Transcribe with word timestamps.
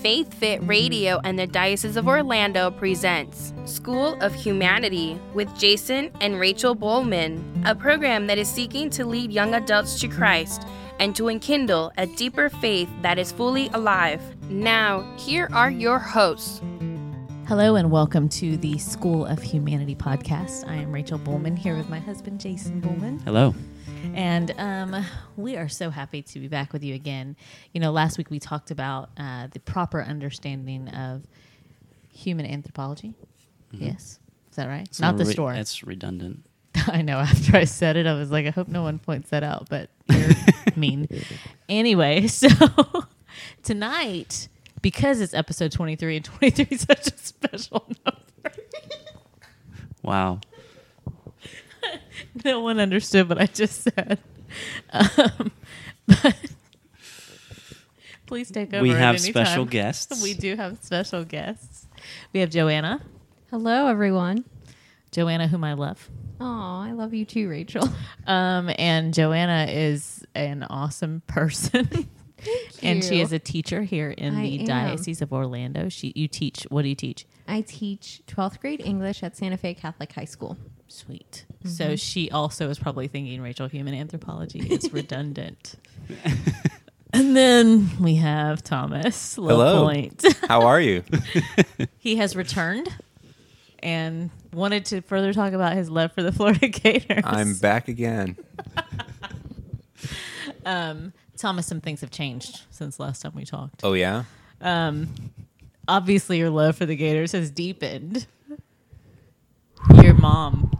Faith 0.00 0.32
Fit 0.32 0.66
Radio 0.66 1.20
and 1.24 1.38
the 1.38 1.46
Diocese 1.46 1.96
of 1.96 2.08
Orlando 2.08 2.70
presents 2.70 3.52
School 3.66 4.14
of 4.22 4.34
Humanity 4.34 5.20
with 5.34 5.54
Jason 5.58 6.10
and 6.22 6.40
Rachel 6.40 6.74
Bowman, 6.74 7.62
a 7.66 7.74
program 7.74 8.26
that 8.28 8.38
is 8.38 8.48
seeking 8.48 8.88
to 8.90 9.04
lead 9.04 9.30
young 9.30 9.52
adults 9.52 10.00
to 10.00 10.08
Christ 10.08 10.62
and 10.98 11.14
to 11.14 11.28
enkindle 11.28 11.92
a 11.98 12.06
deeper 12.06 12.48
faith 12.48 12.88
that 13.02 13.18
is 13.18 13.30
fully 13.32 13.68
alive. 13.74 14.22
Now, 14.48 15.14
here 15.18 15.46
are 15.52 15.70
your 15.70 15.98
hosts. 15.98 16.62
Hello 17.46 17.74
and 17.74 17.90
welcome 17.90 18.30
to 18.30 18.56
the 18.56 18.78
School 18.78 19.26
of 19.26 19.42
Humanity 19.42 19.94
podcast. 19.94 20.66
I 20.66 20.76
am 20.76 20.90
Rachel 20.90 21.18
Bowman 21.18 21.56
here 21.56 21.76
with 21.76 21.90
my 21.90 21.98
husband 21.98 22.40
Jason 22.40 22.80
Bowman. 22.80 23.18
Hello. 23.26 23.54
And 24.14 24.52
um, 24.58 25.04
we 25.36 25.56
are 25.56 25.68
so 25.68 25.90
happy 25.90 26.22
to 26.22 26.40
be 26.40 26.48
back 26.48 26.72
with 26.72 26.82
you 26.82 26.94
again. 26.94 27.36
You 27.72 27.80
know, 27.80 27.90
last 27.92 28.18
week 28.18 28.30
we 28.30 28.38
talked 28.38 28.70
about 28.70 29.10
uh, 29.16 29.48
the 29.52 29.60
proper 29.60 30.02
understanding 30.02 30.88
of 30.88 31.22
human 32.12 32.46
anthropology. 32.46 33.14
Yes. 33.70 34.18
Is 34.50 34.56
that 34.56 34.66
right? 34.66 34.82
It's 34.86 35.00
Not 35.00 35.16
the 35.16 35.24
re- 35.24 35.32
store. 35.32 35.54
It's 35.54 35.84
redundant. 35.84 36.42
I 36.88 37.02
know. 37.02 37.18
After 37.18 37.56
I 37.56 37.64
said 37.64 37.96
it, 37.96 38.06
I 38.06 38.14
was 38.14 38.30
like, 38.30 38.46
I 38.46 38.50
hope 38.50 38.68
no 38.68 38.82
one 38.82 38.98
points 38.98 39.30
that 39.30 39.42
out, 39.42 39.68
but 39.68 39.90
you're 40.08 40.30
mean. 40.76 41.08
Anyway, 41.68 42.26
so 42.26 42.48
tonight, 43.62 44.48
because 44.82 45.20
it's 45.20 45.32
episode 45.34 45.70
23 45.70 46.16
and 46.16 46.24
23 46.24 46.66
is 46.68 46.80
such 46.80 47.06
a 47.06 47.16
special 47.16 47.86
number, 48.04 48.56
Wow. 50.02 50.40
no 52.44 52.60
one 52.60 52.78
understood 52.80 53.28
what 53.28 53.40
I 53.40 53.46
just 53.46 53.82
said. 53.82 54.18
Um, 54.92 55.52
but 56.06 56.36
please 58.26 58.50
take 58.50 58.72
over. 58.74 58.82
we 58.82 58.90
at 58.92 58.98
have 58.98 59.14
any 59.16 59.30
special 59.30 59.64
time. 59.64 59.70
guests. 59.70 60.22
We 60.22 60.34
do 60.34 60.56
have 60.56 60.78
special 60.82 61.24
guests. 61.24 61.86
We 62.32 62.40
have 62.40 62.50
Joanna. 62.50 63.00
Hello, 63.50 63.86
everyone. 63.86 64.44
Joanna, 65.12 65.48
whom 65.48 65.64
I 65.64 65.74
love. 65.74 66.08
Oh, 66.40 66.80
I 66.82 66.92
love 66.92 67.12
you 67.14 67.24
too, 67.24 67.48
Rachel. 67.48 67.88
Um, 68.26 68.70
and 68.78 69.12
Joanna 69.12 69.66
is 69.68 70.24
an 70.36 70.62
awesome 70.62 71.22
person. 71.26 71.88
and 72.82 73.02
she 73.02 73.20
is 73.20 73.32
a 73.32 73.40
teacher 73.40 73.82
here 73.82 74.10
in 74.10 74.36
I 74.36 74.42
the 74.42 74.60
am. 74.60 74.66
Diocese 74.66 75.20
of 75.20 75.32
Orlando. 75.32 75.88
She 75.88 76.12
you 76.14 76.28
teach 76.28 76.64
what 76.68 76.82
do 76.82 76.88
you 76.88 76.94
teach? 76.94 77.26
I 77.48 77.62
teach 77.62 78.22
12th 78.28 78.60
grade 78.60 78.82
English 78.84 79.24
at 79.24 79.36
Santa 79.36 79.56
Fe 79.56 79.74
Catholic 79.74 80.12
High 80.12 80.26
School. 80.26 80.56
Sweet. 80.90 81.44
Mm-hmm. 81.58 81.68
So 81.68 81.96
she 81.96 82.30
also 82.30 82.68
is 82.68 82.78
probably 82.78 83.06
thinking 83.06 83.40
Rachel 83.40 83.68
human 83.68 83.94
anthropology 83.94 84.58
is 84.70 84.92
redundant. 84.92 85.76
and 87.12 87.36
then 87.36 87.90
we 88.00 88.16
have 88.16 88.62
Thomas 88.64 89.36
Hello. 89.36 89.84
Point. 89.84 90.24
How 90.48 90.62
are 90.62 90.80
you? 90.80 91.04
he 91.98 92.16
has 92.16 92.34
returned 92.34 92.88
and 93.78 94.30
wanted 94.52 94.84
to 94.86 95.00
further 95.00 95.32
talk 95.32 95.52
about 95.52 95.74
his 95.74 95.88
love 95.88 96.12
for 96.12 96.22
the 96.22 96.32
Florida 96.32 96.66
Gators. 96.68 97.22
I'm 97.24 97.54
back 97.54 97.86
again. 97.86 98.36
um 100.66 101.12
Thomas, 101.36 101.66
some 101.66 101.80
things 101.80 102.00
have 102.02 102.10
changed 102.10 102.62
since 102.70 102.98
last 103.00 103.22
time 103.22 103.32
we 103.34 103.44
talked. 103.44 103.80
Oh 103.82 103.94
yeah. 103.94 104.24
um, 104.60 105.08
obviously 105.88 106.38
your 106.38 106.50
love 106.50 106.76
for 106.76 106.84
the 106.84 106.96
Gators 106.96 107.32
has 107.32 107.50
deepened. 107.50 108.26
Mom 110.20 110.70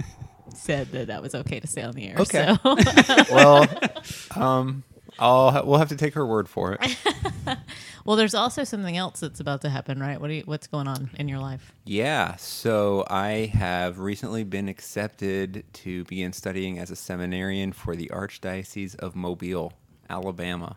said 0.54 0.90
that 0.92 1.08
that 1.08 1.22
was 1.22 1.34
okay 1.34 1.60
to 1.60 1.66
say 1.66 1.82
on 1.82 1.92
the 1.94 2.08
air. 2.08 2.16
Okay. 2.18 2.56
So. 2.62 2.76
Well, 3.34 3.68
um, 4.34 4.84
I'll 5.18 5.50
ha- 5.50 5.62
we'll 5.64 5.78
have 5.78 5.88
to 5.88 5.96
take 5.96 6.14
her 6.14 6.26
word 6.26 6.48
for 6.48 6.74
it. 6.80 6.96
well, 8.04 8.16
there's 8.16 8.34
also 8.34 8.64
something 8.64 8.96
else 8.96 9.20
that's 9.20 9.40
about 9.40 9.62
to 9.62 9.70
happen, 9.70 9.98
right? 10.00 10.20
What 10.20 10.30
you, 10.30 10.42
what's 10.44 10.66
going 10.66 10.88
on 10.88 11.10
in 11.18 11.28
your 11.28 11.38
life? 11.38 11.72
Yeah. 11.84 12.36
So 12.36 13.04
I 13.08 13.50
have 13.54 13.98
recently 13.98 14.44
been 14.44 14.68
accepted 14.68 15.64
to 15.74 16.04
begin 16.04 16.32
studying 16.32 16.78
as 16.78 16.90
a 16.90 16.96
seminarian 16.96 17.72
for 17.72 17.96
the 17.96 18.10
Archdiocese 18.12 18.96
of 18.96 19.16
Mobile, 19.16 19.72
Alabama. 20.10 20.76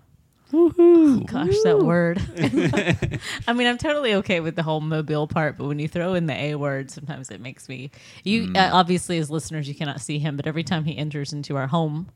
Gosh, 0.51 1.55
that 1.63 1.79
word. 1.83 2.19
I 3.47 3.53
mean, 3.53 3.67
I'm 3.67 3.77
totally 3.77 4.15
okay 4.15 4.39
with 4.39 4.55
the 4.55 4.63
whole 4.63 4.81
mobile 4.81 5.27
part, 5.27 5.57
but 5.57 5.65
when 5.67 5.77
you 5.79 5.87
throw 5.87 6.15
in 6.15 6.25
the 6.25 6.33
A 6.33 6.55
word, 6.55 6.89
sometimes 6.89 7.29
it 7.29 7.39
makes 7.39 7.69
me. 7.69 7.91
You 8.23 8.51
uh, 8.55 8.69
obviously, 8.73 9.19
as 9.19 9.29
listeners, 9.29 9.67
you 9.67 9.75
cannot 9.75 10.01
see 10.01 10.17
him, 10.17 10.35
but 10.35 10.47
every 10.47 10.63
time 10.63 10.85
he 10.85 10.97
enters 10.97 11.33
into 11.33 11.55
our 11.55 11.67
home, 11.67 12.09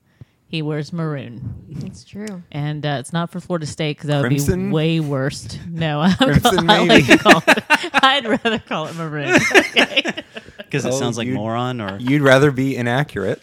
he 0.47 0.61
wears 0.63 0.91
maroon. 0.91 1.63
It's 1.85 2.03
true. 2.03 2.41
And 2.51 2.85
uh, 2.85 2.97
it's 2.99 3.13
not 3.13 3.31
for 3.31 3.39
Florida 3.39 3.65
State 3.67 3.97
because 3.97 4.07
that 4.07 4.21
would 4.21 4.29
be 4.29 4.69
way 4.71 4.99
worse. 4.99 5.57
No, 5.67 5.99
I, 6.01 6.09
would 6.19 6.41
Crimson, 6.41 6.67
call, 6.67 6.71
I 6.71 6.83
like 6.85 7.05
to 7.07 7.17
call 7.17 7.43
it. 7.47 7.63
I'd 8.03 8.25
rather 8.25 8.59
call 8.59 8.87
it 8.87 8.95
maroon. 8.95 9.33
Okay. 9.55 10.23
Because 10.57 10.85
it 10.85 10.93
Oh, 10.93 10.99
sounds 10.99 11.17
like 11.19 11.27
moron 11.27 11.79
or 11.81 11.97
You'd 11.99 12.21
rather 12.23 12.51
be 12.51 12.75
inaccurate. 12.75 13.41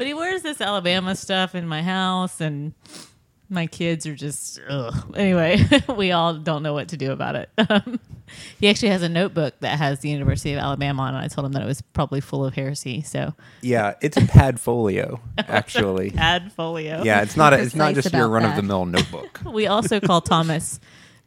But 0.00 0.06
he 0.06 0.14
wears 0.14 0.40
this 0.40 0.62
Alabama 0.62 1.14
stuff 1.14 1.54
in 1.54 1.68
my 1.68 1.82
house, 1.82 2.40
and 2.40 2.72
my 3.50 3.66
kids 3.66 4.06
are 4.06 4.14
just 4.14 4.58
ugh. 4.66 5.14
anyway. 5.14 5.62
we 5.94 6.10
all 6.10 6.32
don't 6.32 6.62
know 6.62 6.72
what 6.72 6.88
to 6.88 6.96
do 6.96 7.12
about 7.12 7.36
it. 7.36 7.50
Um, 7.68 8.00
he 8.58 8.68
actually 8.70 8.88
has 8.88 9.02
a 9.02 9.08
notebook 9.10 9.58
that 9.60 9.76
has 9.76 9.98
the 10.00 10.08
University 10.08 10.54
of 10.54 10.58
Alabama 10.60 11.02
on 11.02 11.14
it. 11.16 11.18
I 11.18 11.28
told 11.28 11.44
him 11.44 11.52
that 11.52 11.62
it 11.62 11.66
was 11.66 11.82
probably 11.82 12.22
full 12.22 12.46
of 12.46 12.54
heresy. 12.54 13.02
So 13.02 13.34
Yeah, 13.60 13.94
it's 14.00 14.16
a 14.16 14.20
padfolio, 14.20 15.20
actually. 15.38 16.14
add 16.16 16.50
folio. 16.52 17.02
Yeah, 17.02 17.20
it's 17.20 17.36
not 17.36 17.52
a, 17.52 17.60
it's 17.60 17.74
not 17.74 17.92
Precise 17.92 18.04
just 18.04 18.14
your 18.14 18.28
run 18.28 18.46
of 18.46 18.56
the 18.56 18.62
mill 18.62 18.86
notebook. 18.86 19.40
We 19.44 19.66
also 19.66 20.00
call 20.00 20.22
Thomas 20.22 20.80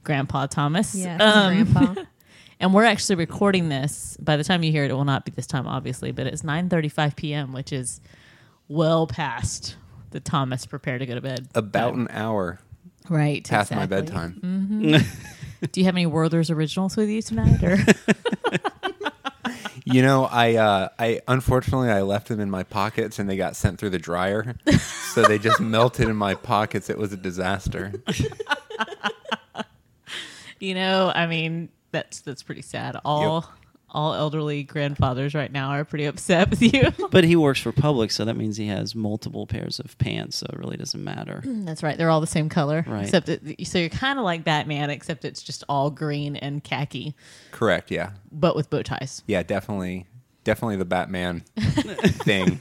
Grandpa 0.03 0.47
Thomas. 0.47 0.95
Yes, 0.95 1.21
Um, 1.21 1.71
Grandpa. 1.71 2.01
And 2.59 2.73
we're 2.73 2.85
actually 2.85 3.17
recording 3.17 3.69
this. 3.69 4.17
By 4.19 4.35
the 4.37 4.43
time 4.43 4.63
you 4.63 4.71
hear 4.71 4.85
it, 4.85 4.89
it 4.89 4.93
will 4.95 5.05
not 5.05 5.25
be 5.25 5.31
this 5.31 5.45
time, 5.45 5.67
obviously, 5.67 6.11
but 6.11 6.25
it's 6.25 6.41
9:35 6.41 7.15
p.m., 7.15 7.53
which 7.53 7.71
is 7.71 8.01
well 8.73 9.07
past 9.07 9.75
the 10.09 10.19
Thomas 10.19 10.65
prepare 10.65 10.97
to 10.97 11.05
go 11.05 11.15
to 11.15 11.21
bed. 11.21 11.47
About 11.55 11.93
an 11.93 12.07
hour 12.09 12.59
right 13.09 13.47
past 13.47 13.71
my 13.71 13.83
exactly. 13.83 14.01
bedtime. 14.01 15.01
Do 15.71 15.79
you 15.79 15.85
have 15.85 15.95
any 15.95 16.05
Werther's 16.05 16.49
originals 16.49 16.97
with 16.97 17.09
you 17.09 17.21
tonight? 17.21 17.63
Or 17.63 17.77
You 19.85 20.01
know, 20.01 20.25
I 20.25 20.55
uh, 20.55 20.89
I 20.97 21.19
unfortunately 21.27 21.89
I 21.89 22.01
left 22.03 22.29
them 22.29 22.39
in 22.39 22.49
my 22.49 22.63
pockets 22.63 23.19
and 23.19 23.29
they 23.29 23.35
got 23.35 23.55
sent 23.57 23.79
through 23.79 23.89
the 23.89 23.99
dryer, 23.99 24.55
so 25.13 25.23
they 25.23 25.37
just 25.37 25.59
melted 25.61 26.07
in 26.07 26.15
my 26.15 26.35
pockets. 26.35 26.89
It 26.89 26.97
was 26.97 27.11
a 27.11 27.17
disaster. 27.17 27.91
you 30.59 30.73
know, 30.73 31.11
I 31.13 31.27
mean, 31.27 31.67
that's 31.91 32.21
that's 32.21 32.43
pretty 32.43 32.61
sad. 32.61 32.95
All 33.03 33.51
all 33.93 34.13
elderly 34.13 34.63
grandfathers 34.63 35.33
right 35.35 35.51
now 35.51 35.69
are 35.69 35.85
pretty 35.85 36.05
upset 36.05 36.49
with 36.49 36.61
you. 36.61 36.91
But 37.11 37.23
he 37.23 37.35
works 37.35 37.59
for 37.61 37.71
Publix, 37.71 38.13
so 38.13 38.25
that 38.25 38.35
means 38.35 38.57
he 38.57 38.67
has 38.67 38.95
multiple 38.95 39.45
pairs 39.45 39.79
of 39.79 39.97
pants, 39.99 40.37
so 40.37 40.47
it 40.51 40.57
really 40.57 40.77
doesn't 40.77 41.03
matter. 41.03 41.41
That's 41.45 41.83
right. 41.83 41.97
They're 41.97 42.09
all 42.09 42.21
the 42.21 42.27
same 42.27 42.49
color, 42.49 42.83
Right. 42.87 43.03
except 43.03 43.29
it, 43.29 43.67
so 43.67 43.77
you're 43.77 43.89
kind 43.89 44.17
of 44.17 44.25
like 44.25 44.43
Batman, 44.43 44.89
except 44.89 45.25
it's 45.25 45.43
just 45.43 45.63
all 45.69 45.91
green 45.91 46.35
and 46.35 46.63
khaki, 46.63 47.15
Correct. 47.51 47.91
Yeah. 47.91 48.11
but 48.31 48.55
with 48.55 48.69
bow 48.69 48.81
ties. 48.81 49.23
Yeah. 49.27 49.43
Definitely. 49.43 50.07
Definitely 50.43 50.77
the 50.77 50.85
Batman 50.85 51.41
thing. 51.57 52.59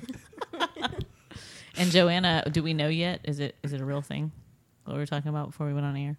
And 1.76 1.91
Joanna, 1.91 2.44
do 2.50 2.62
we 2.62 2.75
know 2.75 2.88
yet? 2.88 3.20
Is 3.25 3.41
it 3.41 3.56
is 3.62 3.72
it 3.72 3.81
a 3.81 3.84
real 3.84 4.03
thing? 4.03 4.31
What 4.84 4.93
we 4.94 4.99
were 5.00 5.06
talking 5.06 5.31
about 5.31 5.47
before 5.49 5.66
we 5.66 5.72
went 5.72 5.87
on 5.87 5.97
air? 5.97 6.16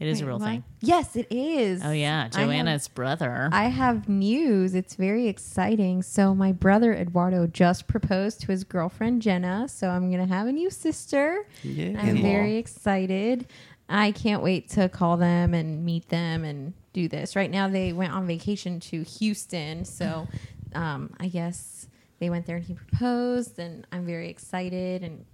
It 0.00 0.06
is 0.06 0.20
a 0.20 0.26
real 0.26 0.38
what? 0.38 0.46
thing. 0.46 0.64
Yes, 0.80 1.16
it 1.16 1.26
is. 1.30 1.82
Oh 1.84 1.90
yeah, 1.90 2.28
I 2.32 2.38
have- 2.38 2.48
Joanna's 2.48 2.86
brother. 2.86 3.48
I 3.52 3.64
have 3.64 4.08
news. 4.08 4.74
It's 4.74 4.94
very 4.94 5.26
exciting. 5.26 6.02
So 6.02 6.34
my 6.34 6.52
brother 6.52 6.94
Eduardo 6.94 7.48
just 7.48 7.88
proposed 7.88 8.40
to 8.42 8.46
his 8.48 8.62
girlfriend 8.62 9.22
Jenna. 9.22 9.68
So 9.68 9.88
I'm 9.88 10.10
gonna 10.10 10.26
have 10.26 10.46
a 10.46 10.52
new 10.52 10.70
sister. 10.70 11.44
Yeah. 11.62 12.00
I'm 12.00 12.22
very 12.22 12.56
excited. 12.56 13.46
I 13.88 14.12
can't 14.12 14.42
wait 14.42 14.68
to 14.70 14.88
call 14.88 15.16
them 15.16 15.54
and 15.54 15.84
meet 15.84 16.08
them 16.10 16.44
and 16.44 16.74
do 16.92 17.08
this. 17.08 17.34
Right 17.34 17.50
now, 17.50 17.68
they 17.68 17.92
went 17.92 18.12
on 18.12 18.26
vacation 18.26 18.80
to 18.80 19.02
Houston, 19.02 19.84
so 19.84 20.28
um, 20.74 21.14
I 21.18 21.28
guess 21.28 21.88
they 22.18 22.28
went 22.28 22.46
there 22.46 22.56
and 22.56 22.64
he 22.64 22.74
proposed, 22.74 23.58
and 23.58 23.86
I'm 23.90 24.04
very 24.04 24.28
excited, 24.28 25.02
and 25.02 25.24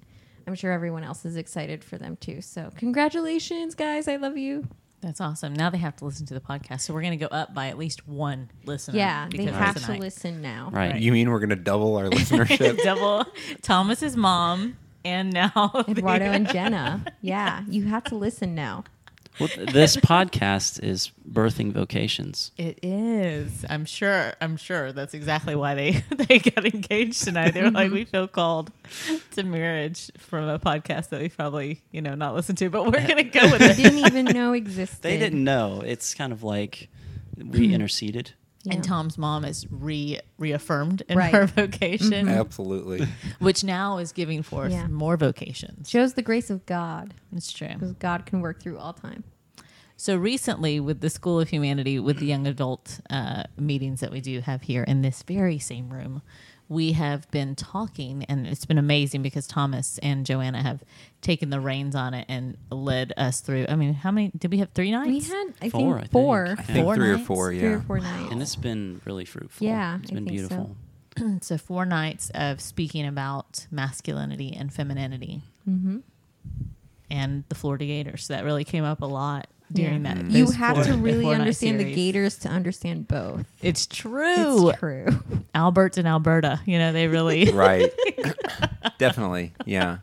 I'm 0.46 0.54
sure 0.54 0.72
everyone 0.72 1.04
else 1.04 1.24
is 1.24 1.36
excited 1.36 1.82
for 1.84 1.98
them 1.98 2.16
too. 2.16 2.40
So 2.40 2.70
congratulations, 2.76 3.74
guys! 3.74 4.08
I 4.08 4.16
love 4.16 4.36
you. 4.36 4.66
That's 5.00 5.20
awesome. 5.20 5.52
Now 5.52 5.68
they 5.68 5.76
have 5.78 5.96
to 5.96 6.06
listen 6.06 6.24
to 6.26 6.34
the 6.34 6.40
podcast, 6.40 6.80
so 6.80 6.94
we're 6.94 7.02
going 7.02 7.18
to 7.18 7.22
go 7.22 7.34
up 7.34 7.52
by 7.52 7.68
at 7.68 7.76
least 7.76 8.08
one 8.08 8.50
listener. 8.64 8.96
Yeah, 8.96 9.26
they 9.30 9.36
because 9.38 9.48
of 9.54 9.54
have 9.60 9.84
to 9.86 9.92
listen 9.92 10.40
now. 10.40 10.70
Right. 10.72 10.96
You 10.96 11.12
mean 11.12 11.30
we're 11.30 11.40
gonna 11.40 11.56
double 11.56 11.96
our 11.96 12.04
listenership? 12.10 12.82
Double 12.82 13.26
Thomas's 13.60 14.16
mom 14.16 14.78
and 15.04 15.30
now 15.32 15.84
Eduardo 15.88 16.24
the- 16.24 16.30
and 16.30 16.48
Jenna. 16.48 17.04
Yeah, 17.20 17.62
you 17.68 17.84
have 17.84 18.04
to 18.04 18.14
listen 18.14 18.54
now. 18.54 18.84
Well, 19.38 19.48
this 19.56 19.96
podcast 19.96 20.82
is 20.82 21.10
birthing 21.28 21.72
vocations. 21.72 22.52
It 22.56 22.78
is. 22.82 23.64
I'm 23.68 23.84
sure. 23.84 24.34
I'm 24.40 24.56
sure 24.56 24.92
that's 24.92 25.14
exactly 25.14 25.54
why 25.54 25.74
they 25.74 25.90
they 26.10 26.38
got 26.38 26.64
engaged 26.64 27.24
tonight. 27.24 27.52
They 27.52 27.62
were 27.62 27.70
like, 27.70 27.92
we 27.92 28.04
feel 28.04 28.28
called 28.28 28.70
to 29.32 29.42
marriage 29.42 30.10
from 30.18 30.48
a 30.48 30.58
podcast 30.58 31.08
that 31.08 31.20
we 31.20 31.28
probably 31.28 31.82
you 31.90 32.00
know 32.00 32.14
not 32.14 32.34
listened 32.34 32.58
to, 32.58 32.70
but 32.70 32.84
we're 32.84 33.06
gonna 33.06 33.24
go 33.24 33.50
with 33.50 33.62
I 33.62 33.70
it. 33.70 33.76
didn't 33.76 33.98
even 33.98 34.24
know 34.26 34.52
existed. 34.52 35.02
They 35.02 35.18
didn't 35.18 35.42
know. 35.42 35.82
It's 35.84 36.14
kind 36.14 36.32
of 36.32 36.42
like 36.42 36.88
we 37.36 37.68
hmm. 37.68 37.74
interceded. 37.74 38.32
Yeah. 38.64 38.74
And 38.74 38.84
Tom's 38.84 39.18
mom 39.18 39.44
is 39.44 39.66
re 39.70 40.18
reaffirmed 40.38 41.02
in 41.08 41.18
Right. 41.18 41.32
her 41.34 41.46
vocation, 41.62 42.28
Absolutely. 42.28 43.06
which 43.38 43.62
now 43.62 43.98
is 43.98 44.12
giving 44.12 44.42
forth 44.42 44.72
Yeah. 44.72 44.86
more 44.88 45.16
vocations. 45.16 45.88
shows 45.90 46.14
the 46.14 46.22
grace 46.22 46.48
of 46.50 46.64
God 46.66 47.14
It's 47.34 47.52
true. 47.52 47.68
because 47.68 47.92
God 47.92 48.24
can 48.26 48.40
work 48.40 48.60
through 48.62 48.78
all 48.78 48.92
time. 48.94 49.24
So 49.96 50.16
recently, 50.16 50.80
with 50.80 51.00
the 51.00 51.08
School 51.10 51.38
of 51.40 51.50
Humanity, 51.50 52.00
with 52.00 52.18
the 52.18 52.26
young 52.26 52.46
adult 52.48 53.00
uh, 53.10 53.44
meetings 53.56 54.00
that 54.00 54.10
we 54.10 54.20
do 54.20 54.40
have 54.40 54.62
here 54.62 54.82
in 54.82 55.02
this 55.02 55.22
very 55.22 55.58
same 55.60 55.88
room, 55.92 56.20
we 56.68 56.92
have 56.92 57.30
been 57.30 57.54
talking, 57.54 58.24
and 58.24 58.46
it's 58.46 58.64
been 58.64 58.78
amazing 58.78 59.22
because 59.22 59.46
Thomas 59.46 59.98
and 60.02 60.24
Joanna 60.24 60.62
have 60.62 60.82
taken 61.20 61.50
the 61.50 61.60
reins 61.60 61.94
on 61.94 62.14
it 62.14 62.24
and 62.28 62.56
led 62.70 63.12
us 63.16 63.40
through. 63.40 63.66
I 63.68 63.76
mean, 63.76 63.92
how 63.94 64.10
many 64.10 64.30
did 64.36 64.50
we 64.50 64.58
have? 64.58 64.70
Three 64.74 64.90
nights. 64.90 65.28
We 65.28 65.34
had, 65.34 65.54
I 65.62 65.68
Four, 65.70 65.80
think, 65.98 66.00
think. 66.00 66.12
four, 66.12 66.46
I 66.46 66.52
I 66.52 66.54
think 66.64 66.84
Four 66.84 66.94
three 66.96 67.10
or 67.10 67.18
four, 67.18 67.52
yeah. 67.52 67.60
three 67.60 67.72
or 67.74 67.80
four 67.80 68.00
nights. 68.00 68.32
And 68.32 68.40
it's 68.42 68.56
been 68.56 69.00
really 69.04 69.24
fruitful. 69.24 69.66
Yeah, 69.66 69.98
It's 70.02 70.10
I 70.10 70.14
been 70.14 70.24
think 70.26 70.40
so. 70.40 70.48
beautiful. 71.16 71.38
so 71.42 71.58
four 71.58 71.84
nights 71.84 72.30
of 72.34 72.60
speaking 72.60 73.06
about 73.06 73.66
masculinity 73.70 74.54
and 74.58 74.72
femininity, 74.72 75.42
Mm-hmm. 75.68 75.98
and 77.10 77.44
the 77.48 77.54
Florida 77.54 77.86
Gators. 77.86 78.24
So 78.26 78.34
that 78.34 78.44
really 78.44 78.64
came 78.64 78.84
up 78.84 79.00
a 79.02 79.06
lot 79.06 79.46
during 79.72 80.04
Yeah. 80.04 80.14
that. 80.14 80.30
You 80.30 80.50
have 80.52 80.76
four- 80.76 80.84
to 80.84 80.94
really 80.96 81.26
understand 81.26 81.80
the. 81.80 81.92
Gators 81.94 82.38
to 82.38 82.48
understand 82.48 83.08
both. 83.08 83.46
It's 83.62 83.86
true. 83.86 84.68
It's 84.70 84.78
true. 84.78 85.06
Albert 85.54 85.96
and 85.96 86.06
Alberta. 86.08 86.60
You 86.66 86.78
know, 86.78 86.92
they 86.92 87.08
really. 87.08 87.50
right. 87.52 87.90
Definitely. 88.98 89.52
Yeah. 89.64 89.98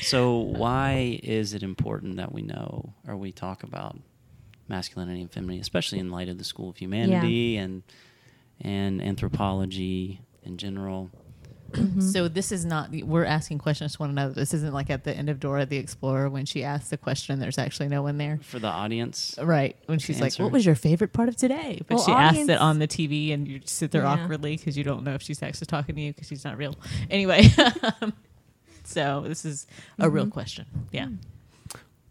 So 0.00 0.38
why 0.38 1.20
is 1.22 1.54
it 1.54 1.62
important 1.62 2.16
that 2.16 2.32
we 2.32 2.42
know 2.42 2.94
or 3.06 3.16
we 3.16 3.30
talk 3.32 3.62
about 3.62 3.98
masculinity 4.68 5.20
and 5.20 5.30
femininity, 5.30 5.60
especially 5.60 5.98
in 5.98 6.10
light 6.10 6.28
of 6.28 6.38
the 6.38 6.44
School 6.44 6.70
of 6.70 6.76
Humanity 6.78 7.56
and 7.58 7.82
and 8.60 9.02
anthropology 9.02 10.20
in 10.42 10.56
general? 10.56 11.10
So 12.00 12.28
this 12.28 12.52
is 12.52 12.64
not. 12.64 12.90
We're 12.92 13.24
asking 13.24 13.58
questions 13.58 13.92
to 13.94 13.98
one 13.98 14.10
another. 14.10 14.34
This 14.34 14.52
isn't 14.54 14.72
like 14.74 14.90
at 14.90 15.04
the 15.04 15.16
end 15.16 15.28
of 15.30 15.40
Dora 15.40 15.64
the 15.66 15.76
Explorer 15.78 16.28
when 16.28 16.44
she 16.44 16.62
asks 16.64 16.90
the 16.90 16.96
question. 16.96 17.38
There's 17.40 17.58
actually 17.58 17.88
no 17.88 18.02
one 18.02 18.18
there. 18.18 18.38
For 18.42 18.58
the 18.58 18.68
audience, 18.68 19.36
Right 19.42 19.76
when 19.86 19.98
she's 19.98 20.20
like, 20.20 20.34
"What 20.36 20.52
was 20.52 20.66
your 20.66 20.74
favorite 20.74 21.12
part 21.12 21.28
of 21.28 21.36
today?" 21.36 21.80
But 21.88 21.96
Well, 21.96 22.04
she 22.06 22.12
asks 22.12 22.30
audience- 22.32 22.50
it 22.50 22.58
on 22.58 22.78
the 22.78 22.86
TV, 22.86 23.32
and 23.32 23.46
you 23.48 23.60
sit 23.64 23.90
there 23.90 24.02
Yeah. 24.02 24.10
awkwardly 24.12 24.56
because 24.56 24.76
you 24.76 24.84
don't 24.84 25.02
know 25.04 25.14
if 25.14 25.22
she's 25.22 25.42
actually 25.42 25.66
talking 25.66 25.94
to 25.94 26.00
you 26.00 26.12
because 26.12 26.28
she's 26.28 26.44
not 26.44 26.56
real. 26.58 26.76
Anyway, 27.10 27.48
so 28.84 29.24
this 29.26 29.44
is 29.44 29.66
a 29.98 30.08
real 30.10 30.26
question. 30.26 30.66
Yeah. 30.90 31.08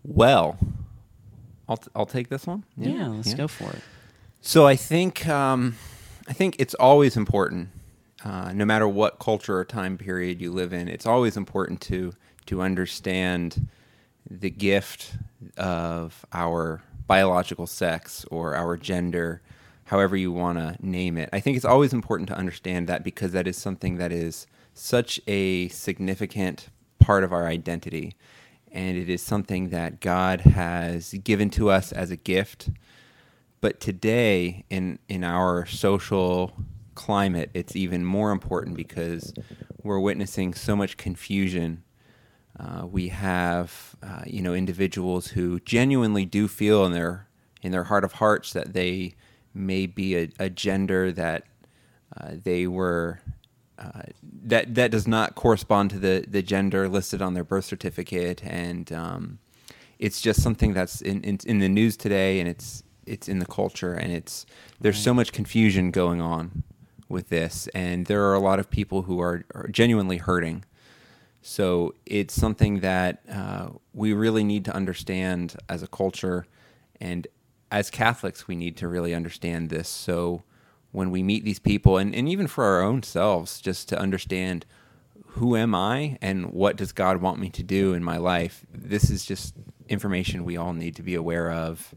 Well, 0.04 0.58
I'll, 1.70 1.78
t- 1.78 1.90
I'll 1.96 2.06
take 2.06 2.30
this 2.30 2.48
one. 2.48 2.64
yeah, 2.78 3.08
let's 3.08 3.34
go 3.34 3.48
for 3.48 3.70
it. 3.72 3.82
So 4.42 4.66
I 4.66 4.76
think 4.76 5.28
um, 5.28 5.76
I 6.28 6.34
think 6.34 6.56
it's 6.60 6.74
always 6.74 7.16
important, 7.16 7.70
uh, 8.24 8.52
no 8.54 8.66
matter 8.66 8.88
what 8.88 9.20
culture 9.20 9.58
or 9.58 9.66
time 9.66 9.98
period 9.98 10.42
you 10.42 10.52
live 10.52 10.74
in. 10.74 10.88
It's 10.88 11.06
always 11.06 11.38
important 11.38 11.82
to 11.82 12.14
to 12.48 12.62
understand 12.62 13.68
the 14.30 14.50
gift 14.50 15.14
of 15.58 16.26
our 16.34 16.82
biological 17.08 17.68
sex 17.68 18.26
or 18.32 18.56
our 18.56 18.78
gender, 18.78 19.42
however 19.86 20.16
you 20.16 20.32
want 20.32 20.58
to 20.58 20.76
name 20.86 21.18
it. 21.18 21.30
I 21.34 21.40
think 21.40 21.56
it's 21.58 21.66
always 21.66 21.94
important 21.94 22.30
to 22.30 22.38
understand 22.38 22.88
that 22.88 23.04
because 23.04 23.32
that 23.34 23.48
is 23.48 23.58
something 23.58 23.98
that 23.98 24.12
is 24.12 24.48
such 24.74 25.20
a 25.28 25.68
significant 25.70 26.70
part 27.00 27.24
of 27.24 27.34
our 27.34 27.48
identity. 27.48 28.16
And 28.72 28.98
it 28.98 29.10
is 29.10 29.22
something 29.22 29.70
that 29.70 30.00
God 30.00 30.42
has 30.42 31.14
given 31.24 31.50
to 31.52 31.70
us 31.70 31.92
as 31.92 32.10
a 32.10 32.16
gift. 32.16 32.70
But 33.60 33.80
today, 33.80 34.66
in, 34.70 34.98
in 35.10 35.24
our 35.24 35.66
social 35.66 36.54
climate, 37.02 37.50
it's 37.56 37.76
even 37.76 38.06
more 38.06 38.32
important 38.32 38.78
because 38.78 39.34
we're 39.82 40.00
witnessing 40.00 40.54
so 40.54 40.76
much 40.76 40.98
confusion. 40.98 41.84
Uh, 42.60 42.86
we 42.86 43.08
have, 43.08 43.96
uh, 44.04 44.22
you 44.28 44.42
know, 44.42 44.54
individuals 44.54 45.28
who 45.28 45.60
genuinely 45.62 46.26
do 46.26 46.48
feel 46.48 46.86
in 46.86 46.92
their 46.92 47.28
in 47.64 47.72
their 47.72 47.86
heart 47.86 48.04
of 48.04 48.14
hearts 48.14 48.54
that 48.54 48.74
they 48.74 49.16
may 49.54 49.88
be 49.88 50.16
a, 50.16 50.30
a 50.40 50.50
gender 50.50 51.12
that 51.12 51.44
uh, 52.16 52.34
they 52.44 52.68
were 52.68 53.20
uh, 53.80 54.04
that 54.44 54.76
that 54.76 54.92
does 54.92 55.08
not 55.08 55.34
correspond 55.34 55.90
to 55.90 55.98
the 55.98 56.24
the 56.28 56.44
gender 56.44 56.88
listed 56.88 57.20
on 57.20 57.34
their 57.34 57.44
birth 57.44 57.66
certificate, 57.66 58.44
and 58.44 58.92
um, 58.92 59.40
it's 59.98 60.22
just 60.22 60.44
something 60.44 60.74
that's 60.74 61.02
in, 61.02 61.24
in 61.24 61.40
in 61.46 61.58
the 61.58 61.70
news 61.70 61.98
today, 61.98 62.40
and 62.40 62.48
it's 62.48 62.84
it's 63.08 63.28
in 63.28 63.40
the 63.40 63.48
culture, 63.48 63.96
and 63.96 64.14
it's 64.14 64.46
there's 64.80 65.02
so 65.02 65.16
much 65.16 65.32
confusion 65.32 65.90
going 65.90 66.22
on 66.22 66.64
with 67.12 67.30
this, 67.30 67.68
and 67.74 68.06
there 68.06 68.24
are 68.26 68.34
a 68.34 68.40
lot 68.40 68.60
of 68.60 68.70
people 68.70 69.04
who 69.04 69.20
are, 69.20 69.44
are 69.54 69.68
genuinely 69.68 70.18
hurting. 70.18 70.64
So 71.42 71.96
it's 72.06 72.34
something 72.34 72.80
that 72.82 73.22
uh, 73.32 73.70
we 73.94 74.14
really 74.14 74.44
need 74.44 74.66
to 74.66 74.76
understand 74.76 75.56
as 75.68 75.84
a 75.84 75.88
culture, 75.88 76.46
and 77.00 77.28
as 77.72 77.90
Catholics, 77.90 78.48
we 78.48 78.56
need 78.56 78.78
to 78.78 78.88
really 78.88 79.14
understand 79.16 79.70
this. 79.70 79.88
So 79.88 80.44
when 80.92 81.10
we 81.10 81.24
meet 81.24 81.44
these 81.44 81.60
people, 81.60 81.98
and, 81.98 82.14
and 82.14 82.28
even 82.28 82.48
for 82.48 82.64
our 82.64 82.82
own 82.82 83.04
selves, 83.04 83.62
just 83.62 83.90
to 83.90 84.00
understand 84.00 84.66
who 85.26 85.56
am 85.56 85.74
I 85.74 86.18
and 86.22 86.52
what 86.52 86.76
does 86.76 86.92
God 86.92 87.22
want 87.22 87.40
me 87.40 87.50
to 87.52 87.64
do 87.64 87.94
in 87.94 88.04
my 88.04 88.18
life, 88.18 88.66
this 88.74 89.10
is 89.10 89.26
just 89.26 89.56
information 89.88 90.44
we 90.44 90.58
all 90.58 90.74
need 90.74 90.96
to 90.98 91.04
be 91.04 91.16
aware 91.16 91.52
of, 91.52 91.94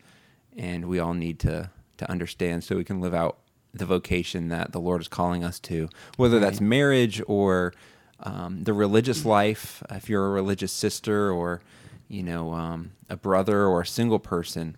and 0.56 0.86
we 0.86 0.98
all 0.98 1.14
need 1.14 1.38
to 1.40 1.70
to 1.96 2.10
understand 2.10 2.64
so 2.64 2.76
we 2.76 2.84
can 2.84 3.00
live 3.00 3.14
out 3.14 3.38
the 3.74 3.84
vocation 3.84 4.48
that 4.48 4.72
the 4.72 4.80
Lord 4.80 5.00
is 5.00 5.08
calling 5.08 5.44
us 5.44 5.58
to, 5.60 5.88
whether 6.16 6.38
that's 6.38 6.60
marriage 6.60 7.20
or 7.26 7.74
um, 8.20 8.62
the 8.64 8.72
religious 8.72 9.24
life. 9.24 9.82
If 9.90 10.08
you're 10.08 10.26
a 10.26 10.30
religious 10.30 10.72
sister 10.72 11.30
or 11.30 11.60
you 12.08 12.22
know 12.22 12.52
um, 12.52 12.92
a 13.10 13.16
brother 13.16 13.66
or 13.66 13.82
a 13.82 13.86
single 13.86 14.20
person, 14.20 14.76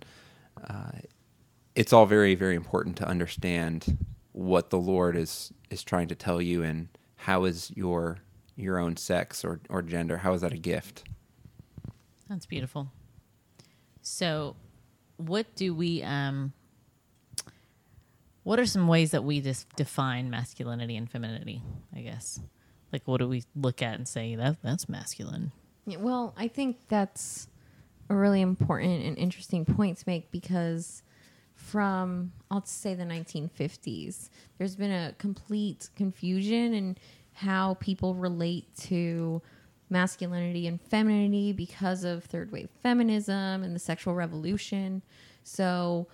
uh, 0.69 0.93
it's 1.75 1.93
all 1.93 2.06
very 2.06 2.34
very 2.34 2.56
important 2.56 2.96
to 2.96 3.06
understand 3.06 3.98
what 4.32 4.70
the 4.70 4.78
Lord 4.78 5.16
is 5.16 5.52
is 5.70 5.84
trying 5.84 6.08
to 6.08 6.14
tell 6.14 6.40
you 6.40 6.62
and 6.62 6.88
how 7.16 7.44
is 7.44 7.70
your 7.75 8.19
your 8.56 8.78
own 8.78 8.96
sex 8.96 9.44
or, 9.44 9.60
or 9.69 9.82
gender 9.82 10.16
how 10.16 10.32
is 10.32 10.40
that 10.40 10.52
a 10.52 10.56
gift 10.56 11.04
That's 12.28 12.47
beautiful. 12.47 12.90
So, 14.02 14.56
what 15.16 15.54
do 15.54 15.75
we 15.75 16.02
um 16.02 16.52
what 18.47 18.61
are 18.61 18.65
some 18.65 18.87
ways 18.87 19.11
that 19.11 19.25
we 19.25 19.41
just 19.41 19.69
define 19.75 20.31
masculinity 20.31 20.97
and 20.97 21.11
femininity, 21.11 21.61
I 21.93 22.03
guess? 22.03 22.38
Like 22.93 23.03
what 23.05 23.19
do 23.19 23.26
we 23.26 23.43
look 23.57 23.83
at 23.83 23.95
and 23.95 24.07
say 24.07 24.37
that 24.37 24.62
that's 24.62 24.88
masculine? 24.88 25.50
Yeah, 25.85 25.97
well, 25.97 26.33
I 26.37 26.47
think 26.47 26.76
that's 26.87 27.49
a 28.09 28.15
really 28.15 28.41
important 28.41 29.03
and 29.03 29.19
interesting 29.19 29.65
point 29.65 29.99
to 29.99 30.05
make 30.07 30.31
because 30.31 31.03
from 31.57 32.31
I'll 32.49 32.65
say 32.65 32.95
the 32.95 33.03
1950s, 33.03 34.31
there's 34.59 34.76
been 34.76 34.93
a 34.93 35.12
complete 35.19 35.91
confusion 35.97 36.73
in 36.73 36.99
how 37.33 37.75
people 37.81 38.15
relate 38.15 38.69
to 38.83 39.43
masculinity 39.91 40.69
and 40.69 40.81
femininity 40.81 41.53
because 41.53 42.05
of 42.05 42.23
third 42.23 42.53
wave 42.53 42.71
feminism 42.81 43.65
and 43.65 43.75
the 43.75 43.81
sexual 43.81 44.15
revolution. 44.15 45.03
So 45.43 46.07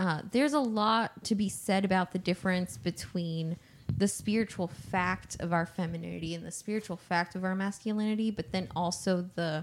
uh, 0.00 0.22
there's 0.32 0.54
a 0.54 0.60
lot 0.60 1.22
to 1.22 1.34
be 1.34 1.50
said 1.50 1.84
about 1.84 2.10
the 2.10 2.18
difference 2.18 2.78
between 2.78 3.54
the 3.98 4.08
spiritual 4.08 4.66
fact 4.66 5.36
of 5.40 5.52
our 5.52 5.66
femininity 5.66 6.34
and 6.34 6.44
the 6.44 6.50
spiritual 6.50 6.96
fact 6.96 7.34
of 7.34 7.44
our 7.44 7.54
masculinity, 7.54 8.30
but 8.30 8.50
then 8.50 8.66
also 8.74 9.28
the 9.34 9.62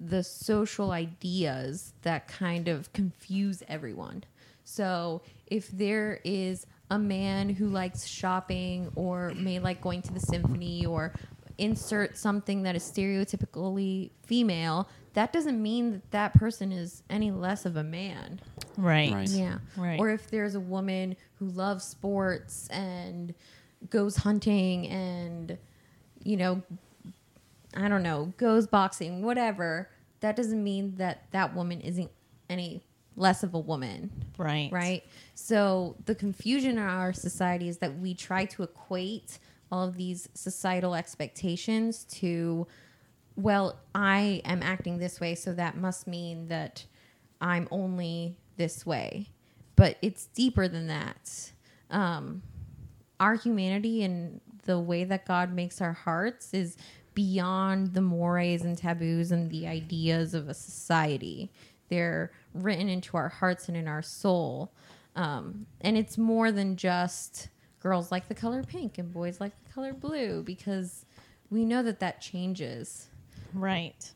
the 0.00 0.22
social 0.22 0.92
ideas 0.92 1.92
that 2.02 2.28
kind 2.28 2.68
of 2.68 2.90
confuse 2.94 3.62
everyone. 3.68 4.24
So 4.64 5.20
if 5.48 5.68
there 5.68 6.20
is 6.24 6.66
a 6.90 6.98
man 6.98 7.50
who 7.50 7.66
likes 7.66 8.06
shopping 8.06 8.90
or 8.94 9.34
may 9.34 9.58
like 9.58 9.82
going 9.82 10.00
to 10.02 10.14
the 10.14 10.20
symphony 10.20 10.86
or 10.86 11.12
insert 11.58 12.16
something 12.16 12.62
that 12.62 12.74
is 12.74 12.84
stereotypically 12.84 14.12
female, 14.22 14.88
that 15.12 15.32
doesn't 15.32 15.60
mean 15.60 15.90
that 15.90 16.10
that 16.12 16.34
person 16.34 16.72
is 16.72 17.02
any 17.10 17.30
less 17.30 17.66
of 17.66 17.76
a 17.76 17.82
man. 17.82 18.40
Right. 18.78 19.12
Right. 19.12 19.28
Yeah. 19.28 19.58
Right. 19.76 19.98
Or 19.98 20.08
if 20.08 20.30
there's 20.30 20.54
a 20.54 20.60
woman 20.60 21.16
who 21.34 21.46
loves 21.46 21.84
sports 21.84 22.68
and 22.68 23.34
goes 23.90 24.16
hunting 24.16 24.86
and, 24.86 25.58
you 26.22 26.36
know, 26.36 26.62
I 27.76 27.88
don't 27.88 28.02
know, 28.02 28.32
goes 28.36 28.66
boxing, 28.66 29.22
whatever, 29.22 29.90
that 30.20 30.36
doesn't 30.36 30.62
mean 30.62 30.94
that 30.96 31.24
that 31.32 31.54
woman 31.54 31.80
isn't 31.80 32.10
any 32.48 32.82
less 33.16 33.42
of 33.42 33.52
a 33.54 33.58
woman. 33.58 34.10
Right. 34.38 34.70
Right. 34.72 35.04
So 35.34 35.96
the 36.06 36.14
confusion 36.14 36.72
in 36.72 36.78
our 36.78 37.12
society 37.12 37.68
is 37.68 37.78
that 37.78 37.98
we 37.98 38.14
try 38.14 38.44
to 38.46 38.62
equate 38.62 39.38
all 39.72 39.86
of 39.86 39.96
these 39.96 40.28
societal 40.34 40.94
expectations 40.94 42.04
to, 42.04 42.66
well, 43.36 43.78
I 43.94 44.40
am 44.44 44.62
acting 44.62 44.98
this 44.98 45.20
way, 45.20 45.34
so 45.34 45.52
that 45.54 45.76
must 45.76 46.06
mean 46.06 46.46
that 46.48 46.84
I'm 47.40 47.68
only 47.70 48.38
this 48.58 48.84
way. 48.84 49.28
But 49.76 49.96
it's 50.02 50.26
deeper 50.26 50.68
than 50.68 50.88
that. 50.88 51.52
Um, 51.90 52.42
our 53.18 53.34
humanity 53.34 54.02
and 54.02 54.40
the 54.64 54.78
way 54.78 55.04
that 55.04 55.26
God 55.26 55.52
makes 55.52 55.80
our 55.80 55.94
hearts 55.94 56.52
is 56.52 56.76
beyond 57.14 57.94
the 57.94 58.00
mores 58.02 58.62
and 58.62 58.76
taboos 58.76 59.32
and 59.32 59.50
the 59.50 59.66
ideas 59.66 60.34
of 60.34 60.48
a 60.48 60.54
society. 60.54 61.50
They're 61.88 62.30
written 62.54 62.88
into 62.88 63.16
our 63.16 63.28
hearts 63.28 63.68
and 63.68 63.76
in 63.76 63.88
our 63.88 64.02
soul. 64.02 64.72
Um, 65.16 65.66
and 65.80 65.96
it's 65.96 66.18
more 66.18 66.52
than 66.52 66.76
just 66.76 67.48
girls 67.80 68.12
like 68.12 68.28
the 68.28 68.34
color 68.34 68.62
pink 68.62 68.98
and 68.98 69.12
boys 69.12 69.40
like 69.40 69.52
the 69.64 69.72
color 69.72 69.92
blue 69.92 70.42
because 70.42 71.06
we 71.50 71.64
know 71.64 71.82
that 71.82 72.00
that 72.00 72.20
changes. 72.20 73.08
Right. 73.54 74.12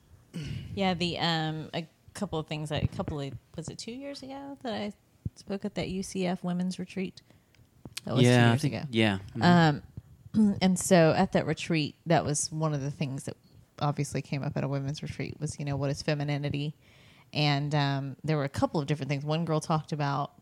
Yeah. 0.75 0.95
The 0.95 1.19
um 1.19 1.71
a 1.75 1.87
couple 2.13 2.39
of 2.39 2.47
things. 2.47 2.71
A 2.71 2.87
couple 2.97 3.21
of 3.21 3.33
was 3.57 3.69
it 3.69 3.79
two 3.79 3.93
years 3.93 4.23
ago 4.23 4.57
that 4.63 4.73
I 4.73 4.93
spoke 5.37 5.65
at 5.65 5.75
that 5.75 5.89
UCF 5.89 6.43
women's 6.43 6.79
retreat. 6.79 7.23
That 8.05 8.15
was 8.15 8.23
two 8.23 8.29
yeah, 8.31 8.47
I 8.47 8.51
years 8.51 8.63
think, 8.63 8.75
ago. 8.75 8.85
yeah. 8.91 9.19
mhm. 9.37 9.83
Um, 10.35 10.57
and 10.63 10.79
so 10.79 11.15
at 11.17 11.33
that 11.33 11.47
retreat, 11.47 11.95
that 12.07 12.25
was 12.25 12.51
one 12.51 12.75
of 12.75 12.81
the 12.81 12.91
things 12.91 13.25
that 13.25 13.37
obviously 13.81 14.23
came 14.23 14.43
up 14.43 14.57
at 14.57 14.65
a 14.65 14.69
women's 14.69 15.03
retreat 15.03 15.37
was 15.41 15.59
you 15.59 15.65
know 15.65 15.77
what 15.77 15.91
is 15.91 16.03
femininity, 16.03 16.75
and 17.33 17.75
um, 17.75 18.17
there 18.25 18.37
were 18.37 18.45
a 18.45 18.49
couple 18.49 18.81
of 18.81 18.87
different 18.87 19.09
things. 19.09 19.25
One 19.25 19.45
girl 19.45 19.61
talked 19.61 19.93
about. 19.93 20.33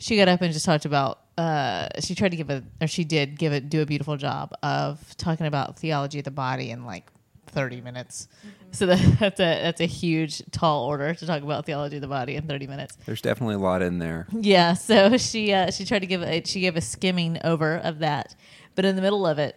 She 0.00 0.16
got 0.16 0.28
up 0.28 0.40
and 0.42 0.52
just 0.52 0.64
talked 0.64 0.84
about. 0.84 1.20
Uh, 1.36 1.88
she 2.00 2.14
tried 2.14 2.30
to 2.30 2.36
give 2.36 2.50
a, 2.50 2.62
or 2.80 2.86
she 2.86 3.04
did 3.04 3.38
give 3.38 3.52
it, 3.52 3.68
do 3.68 3.82
a 3.82 3.86
beautiful 3.86 4.16
job 4.16 4.52
of 4.62 5.16
talking 5.16 5.46
about 5.46 5.78
theology 5.78 6.18
of 6.18 6.24
the 6.24 6.30
body 6.32 6.70
and 6.70 6.84
like 6.86 7.10
thirty 7.50 7.80
minutes. 7.80 8.28
So 8.70 8.86
that, 8.86 9.16
that's 9.20 9.40
a 9.40 9.62
that's 9.62 9.80
a 9.80 9.86
huge 9.86 10.42
tall 10.50 10.84
order 10.84 11.14
to 11.14 11.26
talk 11.26 11.42
about 11.42 11.66
theology 11.66 11.96
of 11.96 12.02
the 12.02 12.08
body 12.08 12.36
in 12.36 12.46
thirty 12.46 12.66
minutes. 12.66 12.96
There's 13.06 13.22
definitely 13.22 13.56
a 13.56 13.58
lot 13.58 13.82
in 13.82 13.98
there. 13.98 14.26
Yeah, 14.32 14.74
so 14.74 15.16
she 15.16 15.52
uh, 15.52 15.70
she 15.70 15.84
tried 15.84 16.00
to 16.00 16.06
give 16.06 16.22
a, 16.22 16.42
she 16.44 16.60
gave 16.60 16.76
a 16.76 16.80
skimming 16.80 17.38
over 17.44 17.76
of 17.76 18.00
that, 18.00 18.34
but 18.74 18.84
in 18.84 18.96
the 18.96 19.02
middle 19.02 19.26
of 19.26 19.38
it, 19.38 19.56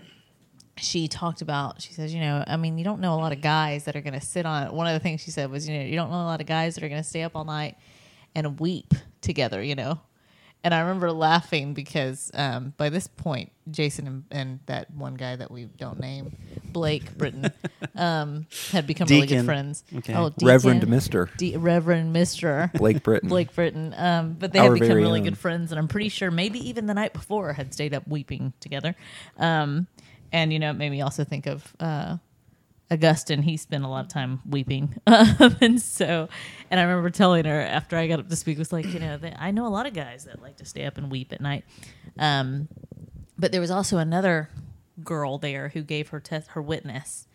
she 0.77 1.07
talked 1.07 1.41
about 1.41 1.81
she 1.81 1.93
says 1.93 2.13
you 2.13 2.21
know 2.21 2.43
I 2.47 2.57
mean 2.57 2.77
you 2.77 2.83
don't 2.83 3.01
know 3.01 3.13
a 3.13 3.21
lot 3.21 3.33
of 3.33 3.41
guys 3.41 3.83
that 3.85 3.95
are 3.95 4.01
going 4.01 4.19
to 4.19 4.25
sit 4.25 4.45
on 4.45 4.67
it. 4.67 4.73
one 4.73 4.87
of 4.87 4.93
the 4.93 4.99
things 4.99 5.21
she 5.21 5.31
said 5.31 5.51
was 5.51 5.67
you 5.67 5.77
know 5.77 5.83
you 5.85 5.95
don't 5.95 6.09
know 6.09 6.21
a 6.21 6.23
lot 6.25 6.41
of 6.41 6.47
guys 6.47 6.75
that 6.75 6.83
are 6.83 6.89
going 6.89 7.01
to 7.01 7.07
stay 7.07 7.23
up 7.23 7.35
all 7.35 7.45
night 7.45 7.77
and 8.33 8.59
weep 8.59 8.93
together 9.21 9.61
you 9.61 9.75
know, 9.75 9.99
and 10.63 10.73
I 10.73 10.81
remember 10.81 11.11
laughing 11.11 11.73
because 11.73 12.31
um, 12.33 12.73
by 12.77 12.89
this 12.89 13.07
point 13.07 13.51
Jason 13.69 14.07
and, 14.07 14.23
and 14.31 14.59
that 14.65 14.91
one 14.91 15.15
guy 15.15 15.35
that 15.35 15.49
we 15.51 15.65
don't 15.65 15.99
name 15.99 16.35
Blake 16.65 17.17
Britton 17.17 17.51
um, 17.95 18.47
had 18.71 18.87
become 18.87 19.07
really 19.07 19.27
good 19.27 19.45
friends. 19.45 19.83
Okay. 19.97 20.13
Oh, 20.13 20.31
Reverend 20.41 20.87
Mister 20.87 21.29
D- 21.37 21.57
Reverend 21.57 22.13
Mister 22.13 22.71
Blake 22.75 23.03
Britton. 23.03 23.29
Blake 23.29 23.53
Britton. 23.53 23.93
Um, 23.97 24.33
but 24.39 24.51
they 24.51 24.59
Our 24.59 24.71
had 24.73 24.79
become 24.79 24.97
really 24.97 25.19
own. 25.19 25.25
good 25.25 25.37
friends, 25.37 25.71
and 25.71 25.79
I'm 25.79 25.87
pretty 25.87 26.09
sure 26.09 26.31
maybe 26.31 26.59
even 26.69 26.85
the 26.85 26.93
night 26.93 27.13
before 27.13 27.53
had 27.53 27.73
stayed 27.73 27.93
up 27.93 28.07
weeping 28.07 28.53
together. 28.59 28.95
Um, 29.37 29.87
and 30.31 30.51
you 30.53 30.59
know, 30.59 30.71
it 30.71 30.75
made 30.75 30.89
me 30.89 31.01
also 31.01 31.23
think 31.23 31.45
of 31.45 31.75
uh, 31.79 32.17
Augustine. 32.91 33.41
He 33.41 33.57
spent 33.57 33.83
a 33.83 33.87
lot 33.87 34.05
of 34.05 34.11
time 34.11 34.41
weeping, 34.47 34.95
um, 35.07 35.55
and 35.61 35.81
so, 35.81 36.27
and 36.69 36.79
I 36.79 36.83
remember 36.83 37.09
telling 37.09 37.45
her 37.45 37.61
after 37.61 37.95
I 37.95 38.07
got 38.07 38.19
up 38.19 38.29
to 38.29 38.35
speak 38.35 38.57
was 38.57 38.73
like, 38.73 38.85
you 38.85 38.99
know, 38.99 39.17
that 39.17 39.37
I 39.39 39.51
know 39.51 39.65
a 39.65 39.69
lot 39.69 39.85
of 39.85 39.93
guys 39.93 40.25
that 40.25 40.41
like 40.41 40.57
to 40.57 40.65
stay 40.65 40.85
up 40.85 40.97
and 40.97 41.09
weep 41.09 41.31
at 41.31 41.41
night. 41.41 41.63
Um, 42.19 42.67
but 43.37 43.51
there 43.51 43.61
was 43.61 43.71
also 43.71 43.97
another 43.97 44.49
girl 45.03 45.37
there 45.37 45.69
who 45.69 45.81
gave 45.81 46.09
her 46.09 46.19
test 46.19 46.49
her 46.51 46.61
witness, 46.61 47.27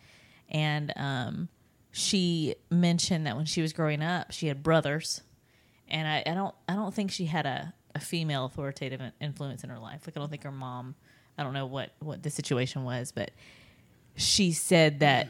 and 0.49 0.93
um, 0.95 1.49
she 1.91 2.55
mentioned 2.69 3.25
that 3.25 3.35
when 3.35 3.45
she 3.45 3.61
was 3.61 3.73
growing 3.73 4.03
up, 4.03 4.31
she 4.31 4.47
had 4.47 4.61
brothers, 4.61 5.21
and 5.89 6.07
I, 6.07 6.23
I 6.25 6.35
don't 6.35 6.53
I 6.69 6.75
don't 6.75 6.93
think 6.93 7.11
she 7.11 7.25
had 7.25 7.47
a, 7.47 7.73
a 7.95 7.99
female 7.99 8.45
authoritative 8.45 9.01
influence 9.19 9.63
in 9.63 9.71
her 9.71 9.79
life. 9.79 10.01
Like 10.05 10.15
I 10.15 10.19
don't 10.19 10.29
think 10.29 10.43
her 10.43 10.51
mom. 10.51 10.95
I 11.39 11.43
don't 11.43 11.53
know 11.53 11.65
what 11.65 11.91
what 11.99 12.21
the 12.23 12.29
situation 12.29 12.83
was, 12.83 13.11
but 13.11 13.31
she 14.15 14.51
said 14.51 14.99
that 14.99 15.29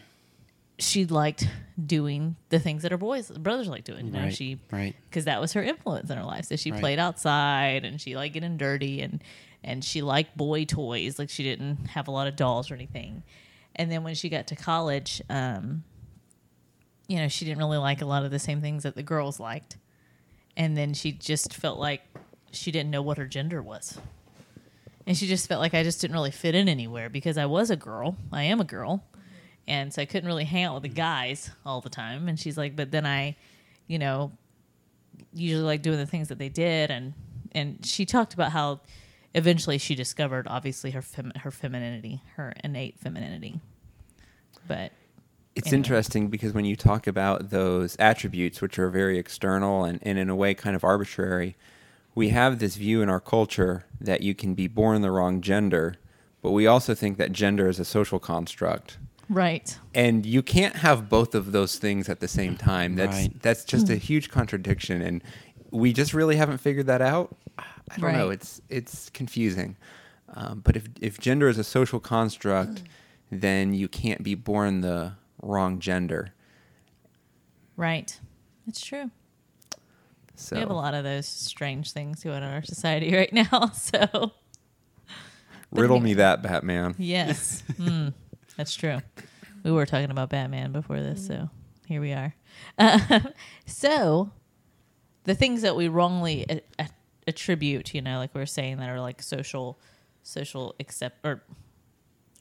she 0.80 1.06
liked 1.06 1.48
doing 1.84 2.36
the 2.50 2.60
things 2.60 2.84
that 2.84 2.92
her 2.92 2.98
boys 2.98 3.30
brothers 3.32 3.68
like 3.68 3.84
doing. 3.84 4.08
You 4.08 4.12
know, 4.12 4.20
Right, 4.24 4.36
she 4.36 4.60
right. 4.72 4.96
because 5.10 5.26
that 5.26 5.42
was 5.42 5.54
her 5.54 5.64
influence 5.64 6.10
in 6.10 6.18
her 6.18 6.24
life. 6.24 6.46
So 6.46 6.56
she 6.56 6.72
Right. 6.72 6.80
played 6.80 7.00
outside 7.00 7.84
and 7.86 8.00
she 8.00 8.16
liked 8.16 8.34
getting 8.34 8.58
dirty 8.58 9.02
and 9.02 9.24
and 9.64 9.84
she 9.84 10.02
liked 10.02 10.38
boy 10.38 10.66
toys. 10.66 11.18
Like 11.18 11.30
she 11.30 11.44
didn't 11.44 11.88
have 11.88 12.08
a 12.08 12.12
lot 12.12 12.28
of 12.28 12.36
dolls 12.36 12.70
or 12.70 12.76
anything. 12.76 13.24
And 13.76 13.92
then 13.92 14.04
when 14.04 14.14
she 14.16 14.30
got 14.30 14.48
to 14.48 14.56
college, 14.56 15.22
um, 15.30 15.84
you 17.08 17.18
know, 17.18 17.28
she 17.28 17.46
didn't 17.46 17.58
really 17.60 17.78
like 17.78 18.02
a 18.02 18.06
lot 18.06 18.24
of 18.26 18.32
the 18.32 18.40
same 18.40 18.62
things 18.62 18.84
that 18.84 18.96
the 18.96 19.04
girls 19.04 19.40
liked. 19.40 19.78
And 20.56 20.76
then 20.78 20.94
she 20.94 21.12
just 21.12 21.54
felt 21.54 21.80
like 21.80 22.02
she 22.52 22.72
didn't 22.72 22.92
know 22.92 23.02
what 23.02 23.18
her 23.18 23.26
gender 23.28 23.62
was. 23.62 24.00
And 25.06 25.16
she 25.18 25.26
just 25.28 25.48
felt 25.48 25.62
like 25.62 25.74
I 25.74 25.84
just 25.84 26.02
didn't 26.02 26.16
really 26.16 26.32
fit 26.32 26.54
in 26.56 26.68
anywhere 26.68 27.10
because 27.10 27.38
I 27.38 27.46
was 27.46 27.70
a 27.70 27.76
girl. 27.76 28.18
I 28.32 28.44
am 28.44 28.60
a 28.60 28.66
girl. 28.66 29.04
And 29.68 29.94
so 29.94 30.02
I 30.02 30.06
couldn't 30.06 30.28
really 30.28 30.46
hang 30.46 30.64
out 30.64 30.74
with 30.76 30.84
the 30.84 30.90
mm. 30.90 30.96
guys 30.96 31.52
all 31.66 31.82
the 31.82 31.90
time. 31.90 32.28
And 32.30 32.40
she's 32.40 32.58
like, 32.58 32.76
but 32.76 32.92
then 32.92 33.06
I, 33.06 33.36
you 33.88 34.00
know, 34.00 34.32
usually 35.34 35.64
like 35.64 35.82
doing 35.82 35.98
the 35.98 36.06
things 36.06 36.30
that 36.30 36.40
they 36.40 36.50
did 36.50 36.92
and 36.92 37.14
and 37.54 37.84
she 37.86 38.06
talked 38.06 38.34
about 38.34 38.52
how 38.52 38.82
eventually 39.34 39.78
she 39.78 39.96
discovered 39.96 40.48
obviously 40.48 40.92
her 40.92 41.02
fem- 41.02 41.32
her 41.38 41.52
femininity, 41.52 42.22
her 42.36 42.54
innate 42.64 43.00
femininity. 43.00 43.60
But 44.68 44.92
It's 45.56 45.68
Anyway. 45.68 45.78
interesting 45.78 46.28
because 46.28 46.54
when 46.54 46.66
you 46.66 46.76
talk 46.76 47.08
about 47.08 47.50
those 47.50 47.96
attributes, 47.98 48.62
which 48.62 48.78
are 48.78 48.90
very 48.90 49.18
external 49.18 49.86
and, 49.86 50.00
and 50.04 50.20
in 50.20 50.30
a 50.30 50.36
way 50.36 50.54
kind 50.54 50.76
of 50.76 50.84
arbitrary, 50.84 51.56
we 52.14 52.30
have 52.30 52.60
this 52.60 52.76
view 52.76 53.02
in 53.02 53.10
our 53.10 53.20
culture 53.20 53.86
that 54.00 54.22
you 54.22 54.36
can 54.36 54.54
be 54.54 54.68
born 54.68 55.02
the 55.02 55.12
wrong 55.12 55.42
gender, 55.42 55.96
but 56.42 56.52
we 56.52 56.68
also 56.68 56.94
think 56.94 57.18
that 57.18 57.32
gender 57.32 57.68
is 57.68 57.80
a 57.80 57.86
social 57.86 58.20
construct. 58.20 58.98
Right. 59.30 59.78
And 59.94 60.26
you 60.26 60.42
can't 60.42 60.76
have 60.78 61.10
both 61.10 61.36
of 61.36 61.52
those 61.52 61.78
things 61.78 62.10
at 62.10 62.20
the 62.20 62.28
same 62.28 62.56
time. 62.58 62.96
That's 62.96 63.16
Right. 63.18 63.42
that's 63.42 63.64
just 63.64 63.90
a 63.90 63.96
huge 63.96 64.30
contradiction, 64.30 65.02
and 65.02 65.24
we 65.72 65.92
just 65.94 66.14
really 66.14 66.36
haven't 66.38 66.60
figured 66.60 66.88
that 66.88 67.02
out. 67.02 67.36
I 67.58 67.98
don't 68.00 68.14
know. 68.14 68.30
It's 68.30 68.62
it's 68.70 69.10
confusing. 69.10 69.76
Um, 70.34 70.60
but 70.64 70.76
if 70.76 70.88
if 71.02 71.20
gender 71.20 71.48
is 71.48 71.58
a 71.58 71.64
social 71.64 72.00
construct, 72.00 72.84
then 73.32 73.74
you 73.74 73.88
can't 73.88 74.24
be 74.24 74.36
born 74.36 74.82
the 74.82 75.14
wrong 75.42 75.80
gender. 75.80 76.34
Right. 77.76 78.20
It's 78.68 78.82
true. 78.82 79.12
So 80.36 80.56
We 80.56 80.60
have 80.60 80.70
a 80.70 80.74
lot 80.74 80.94
of 80.94 81.04
those 81.04 81.28
strange 81.28 81.92
things 81.94 82.24
going 82.24 82.38
on 82.38 82.44
in 82.44 82.54
our 82.54 82.64
society 82.64 83.14
right 83.16 83.32
now. 83.34 83.72
So 83.74 84.34
riddle 85.72 85.96
anyway. 85.98 86.10
me 86.12 86.14
that, 86.16 86.42
Batman. 86.44 86.96
yes, 86.98 87.64
mm, 87.74 88.14
that's 88.58 88.76
true. 88.76 89.00
We 89.64 89.72
were 89.72 89.86
talking 89.86 90.12
about 90.12 90.30
Batman 90.30 90.72
before 90.72 91.00
this, 91.00 91.26
so 91.28 91.50
here 91.88 92.02
we 92.02 92.14
are. 92.14 92.34
Uh, 92.78 93.20
so 93.66 94.32
the 95.24 95.36
things 95.36 95.62
that 95.62 95.76
we 95.76 95.88
wrongly 95.88 96.46
a- 96.50 96.62
a- 96.80 96.90
attribute, 97.28 97.94
you 97.94 98.02
know, 98.02 98.18
like 98.18 98.34
we 98.36 98.42
are 98.42 98.46
saying, 98.46 98.78
that 98.78 98.90
are 98.90 99.00
like 99.02 99.22
social, 99.22 99.80
social 100.24 100.76
accept 100.80 101.26
or 101.26 101.44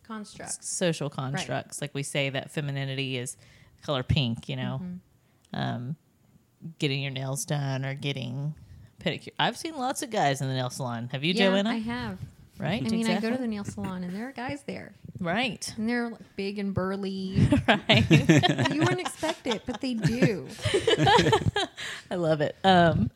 Construct. 0.06 0.62
social 0.64 1.11
constructs. 1.11 1.80
Like 1.80 1.92
we 1.94 2.02
say 2.04 2.30
that 2.30 2.50
femininity 2.52 3.16
is 3.18 3.37
color 3.82 4.02
pink, 4.04 4.49
you 4.49 4.54
know, 4.56 4.80
um, 5.52 5.96
getting 6.78 7.02
your 7.02 7.11
nails 7.11 7.44
done 7.44 7.85
or 7.85 7.94
getting 7.94 8.54
pedicure. 9.00 9.32
I've 9.38 9.56
seen 9.56 9.76
lots 9.76 10.02
of 10.02 10.11
guys 10.11 10.40
in 10.40 10.49
the 10.49 10.54
nail 10.54 10.70
salon. 10.70 11.08
Have 11.11 11.25
you, 11.25 11.32
yeah, 11.35 11.49
Joanna? 11.50 11.70
I 11.70 11.76
have. 11.78 12.18
Right? 12.58 12.82
I 12.84 12.88
mean, 12.88 13.06
I 13.08 13.20
go 13.20 13.30
to 13.30 13.36
the 13.38 13.46
nail 13.46 13.64
salon 13.64 14.04
and 14.04 14.14
there 14.14 14.28
are 14.28 14.32
guys 14.32 14.62
there, 14.66 14.92
right, 15.20 15.72
and 15.76 15.88
they're 15.88 16.08
like 16.10 16.36
big 16.36 16.58
and 16.58 16.72
burly. 16.75 17.48
right. 17.68 18.04
you 18.72 18.80
wouldn't 18.80 19.00
expect 19.00 19.46
it, 19.46 19.62
but 19.66 19.80
they 19.80 19.94
do. 19.94 20.46
I 22.10 22.14
love 22.16 22.40
it. 22.40 22.56
Um, 22.64 23.10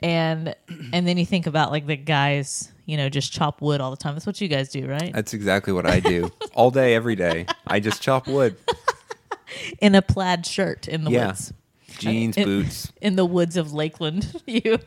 and 0.00 0.54
and 0.92 1.06
then 1.06 1.16
you 1.18 1.26
think 1.26 1.46
about 1.46 1.70
like 1.70 1.86
the 1.86 1.96
guys, 1.96 2.70
you 2.86 2.96
know, 2.96 3.08
just 3.08 3.32
chop 3.32 3.60
wood 3.60 3.80
all 3.80 3.90
the 3.90 3.96
time. 3.96 4.14
That's 4.14 4.26
what 4.26 4.40
you 4.40 4.48
guys 4.48 4.68
do, 4.70 4.86
right? 4.88 5.12
That's 5.12 5.34
exactly 5.34 5.72
what 5.72 5.86
I 5.86 6.00
do 6.00 6.30
all 6.54 6.70
day, 6.70 6.94
every 6.94 7.16
day. 7.16 7.46
I 7.66 7.80
just 7.80 8.02
chop 8.02 8.26
wood, 8.26 8.56
In 9.80 9.94
a 9.94 10.02
plaid 10.02 10.44
shirt 10.46 10.88
in 10.88 11.04
the 11.04 11.10
Yeah. 11.10 11.26
woods, 11.28 11.52
jeans, 11.98 12.36
It- 12.36 12.44
boots. 12.44 12.92
in 13.00 13.16
the 13.16 13.24
woods 13.24 13.56
of 13.56 13.72
Lakeland. 13.72 14.42
you. 14.46 14.78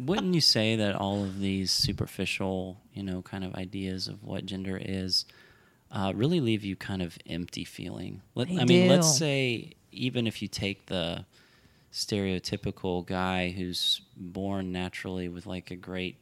Wouldn't 0.00 0.34
you 0.34 0.40
say 0.40 0.76
that 0.76 0.94
all 0.94 1.22
of 1.22 1.38
these 1.40 1.70
superficial, 1.70 2.78
you 2.92 3.02
know, 3.02 3.22
kind 3.22 3.44
of 3.44 3.54
ideas 3.54 4.08
of 4.08 4.22
what 4.22 4.46
gender 4.46 4.80
is, 4.80 5.24
uh, 5.90 6.12
really 6.14 6.40
leave 6.40 6.64
you 6.64 6.76
kind 6.76 7.02
of 7.02 7.18
empty 7.26 7.64
feeling? 7.64 8.22
Let, 8.34 8.48
They 8.48 8.58
I 8.58 8.64
mean, 8.64 8.88
let's 8.88 9.16
say 9.16 9.72
even 9.90 10.26
if 10.26 10.42
you 10.42 10.48
take 10.48 10.86
the 10.86 11.26
stereotypical 11.92 13.04
guy 13.06 13.50
who's 13.50 14.00
born 14.16 14.72
naturally 14.72 15.28
with 15.28 15.46
like 15.46 15.70
a 15.70 15.76
great 15.76 16.16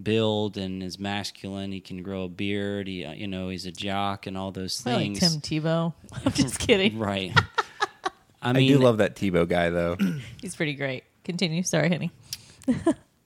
build 0.00 0.56
and 0.56 0.82
is 0.82 0.98
masculine. 0.98 1.72
He 1.72 1.80
can 1.80 2.02
grow 2.02 2.24
a 2.24 2.28
beard. 2.28 2.86
He, 2.86 3.04
uh, 3.04 3.12
you 3.12 3.26
know, 3.26 3.48
he's 3.48 3.66
a 3.66 3.72
jock 3.72 4.26
and 4.26 4.36
all 4.36 4.52
those 4.52 4.86
I 4.86 4.94
like 4.94 5.02
things. 5.02 5.20
Tim 5.20 5.40
Tebow. 5.40 5.94
I'm 6.24 6.32
just 6.32 6.58
kidding. 6.58 6.98
right. 6.98 7.32
I 8.42 8.50
I, 8.50 8.52
do 8.52 8.78
love 8.78 8.98
that 8.98 9.16
Tebow 9.16 9.48
guy 9.48 9.70
though. 9.70 9.96
He's 10.40 10.54
pretty 10.54 10.74
great. 10.74 11.04
Continue. 11.24 11.62
Sorry, 11.62 11.88
honey. 11.88 12.10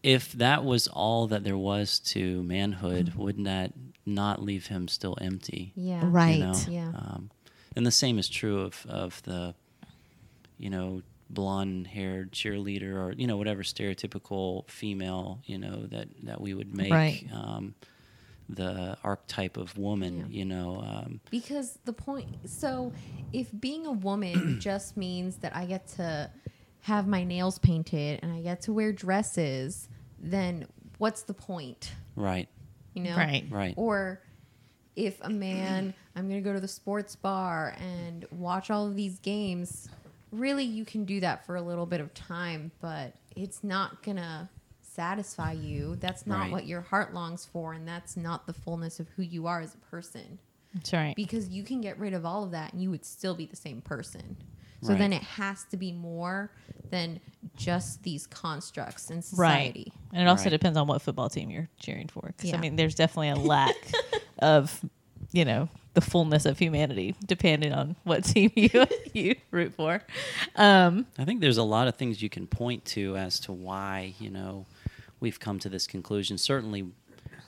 If 0.02 0.32
that 0.32 0.64
was 0.64 0.88
all 0.88 1.26
that 1.28 1.44
there 1.44 1.58
was 1.58 1.98
to 1.98 2.42
manhood, 2.42 3.14
wouldn't 3.14 3.44
that 3.44 3.72
not 4.06 4.42
leave 4.42 4.66
him 4.68 4.88
still 4.88 5.16
empty? 5.20 5.72
Yeah. 5.76 6.00
Right. 6.04 6.38
You 6.38 6.44
know? 6.44 6.54
Yeah. 6.68 6.88
Um, 6.94 7.30
and 7.76 7.86
the 7.86 7.90
same 7.90 8.18
is 8.18 8.28
true 8.28 8.60
of, 8.60 8.84
of 8.88 9.22
the, 9.24 9.54
you 10.58 10.70
know, 10.70 11.02
blonde 11.28 11.86
haired 11.86 12.32
cheerleader 12.32 12.94
or, 12.94 13.12
you 13.12 13.26
know, 13.26 13.36
whatever 13.36 13.62
stereotypical 13.62 14.68
female, 14.68 15.40
you 15.44 15.58
know, 15.58 15.86
that, 15.86 16.08
that 16.24 16.40
we 16.40 16.54
would 16.54 16.74
make 16.74 16.90
Right. 16.92 17.24
um, 17.32 17.74
the 18.48 18.96
archetype 19.04 19.56
of 19.56 19.78
woman, 19.78 20.18
Yeah. 20.18 20.38
you 20.38 20.44
know. 20.44 20.82
Um, 20.84 21.20
Because 21.30 21.78
the 21.84 21.92
point, 21.92 22.26
so 22.50 22.92
if 23.32 23.48
being 23.60 23.86
a 23.86 23.92
woman 23.92 24.58
just 24.60 24.96
means 24.96 25.36
that 25.36 25.54
I 25.54 25.66
get 25.66 25.86
to 25.98 26.30
have 26.82 27.06
my 27.06 27.24
nails 27.24 27.58
painted 27.58 28.20
and 28.22 28.32
I 28.32 28.40
get 28.40 28.62
to 28.62 28.72
wear 28.72 28.92
dresses, 28.92 29.88
then 30.18 30.66
what's 30.98 31.22
the 31.22 31.34
point? 31.34 31.92
right, 32.16 32.48
You 32.94 33.02
know? 33.04 33.16
Right. 33.16 33.44
right. 33.50 33.74
Or 33.76 34.20
if 34.96 35.18
a 35.22 35.30
man, 35.30 35.94
I'm 36.16 36.28
going 36.28 36.42
to 36.42 36.46
go 36.48 36.52
to 36.52 36.60
the 36.60 36.68
sports 36.68 37.16
bar 37.16 37.74
and 37.80 38.26
watch 38.30 38.70
all 38.70 38.86
of 38.86 38.96
these 38.96 39.18
games, 39.20 39.88
really 40.32 40.64
you 40.64 40.84
can 40.84 41.04
do 41.04 41.20
that 41.20 41.46
for 41.46 41.56
a 41.56 41.62
little 41.62 41.86
bit 41.86 42.00
of 42.00 42.12
time, 42.14 42.70
but 42.80 43.14
it's 43.36 43.62
not 43.64 44.02
going 44.02 44.16
to 44.16 44.48
satisfy 44.82 45.52
you. 45.52 45.96
That's 45.96 46.26
not 46.26 46.40
Right. 46.40 46.52
what 46.52 46.66
your 46.66 46.80
heart 46.82 47.14
longs 47.14 47.46
for, 47.46 47.72
and 47.72 47.86
that's 47.86 48.16
not 48.16 48.46
the 48.46 48.52
fullness 48.52 49.00
of 49.00 49.08
who 49.10 49.22
you 49.22 49.46
are 49.46 49.60
as 49.60 49.74
a 49.74 49.78
person 49.78 50.38
That's 50.74 50.92
right. 50.92 51.14
because 51.16 51.48
you 51.48 51.62
can 51.62 51.80
get 51.80 51.98
rid 51.98 52.12
of 52.12 52.26
all 52.26 52.44
of 52.44 52.50
that 52.50 52.72
and 52.72 52.82
you 52.82 52.90
would 52.90 53.04
still 53.04 53.34
be 53.34 53.46
the 53.46 53.56
same 53.56 53.80
person. 53.80 54.36
So 54.82 54.90
Right. 54.90 54.98
then 54.98 55.12
it 55.12 55.22
has 55.22 55.64
to 55.70 55.76
be 55.76 55.92
more 55.92 56.50
than 56.90 57.20
just 57.56 58.02
these 58.02 58.26
constructs 58.26 59.10
in 59.10 59.22
society. 59.22 59.92
Right. 59.94 60.12
And 60.12 60.22
it 60.22 60.28
also 60.30 60.44
Right. 60.44 60.50
depends 60.50 60.76
on 60.78 60.86
what 60.86 61.02
football 61.02 61.28
team 61.28 61.50
you're 61.50 61.68
cheering 61.78 62.08
for. 62.08 62.22
Because, 62.28 62.50
Yeah. 62.50 62.56
I 62.56 62.60
mean, 62.60 62.76
there's 62.76 62.94
definitely 62.94 63.28
a 63.30 63.36
lack 63.36 63.76
of, 64.38 64.84
you 65.32 65.44
know, 65.44 65.68
the 65.94 66.00
fullness 66.00 66.46
of 66.46 66.58
humanity 66.58 67.14
depending 67.26 67.72
on 67.72 67.96
what 68.04 68.24
team 68.24 68.50
you 68.56 68.70
you 69.12 69.34
root 69.50 69.74
for. 69.74 70.02
Um, 70.56 71.06
I 71.18 71.24
think 71.24 71.40
there's 71.40 71.56
a 71.58 71.62
lot 71.64 71.88
of 71.88 71.96
things 71.96 72.22
you 72.22 72.30
can 72.30 72.46
point 72.46 72.84
to 72.86 73.16
as 73.16 73.40
to 73.40 73.52
why, 73.52 74.14
you 74.18 74.30
know, 74.30 74.66
we've 75.20 75.38
come 75.40 75.58
to 75.60 75.68
this 75.68 75.86
conclusion. 75.86 76.38
Certainly, 76.38 76.86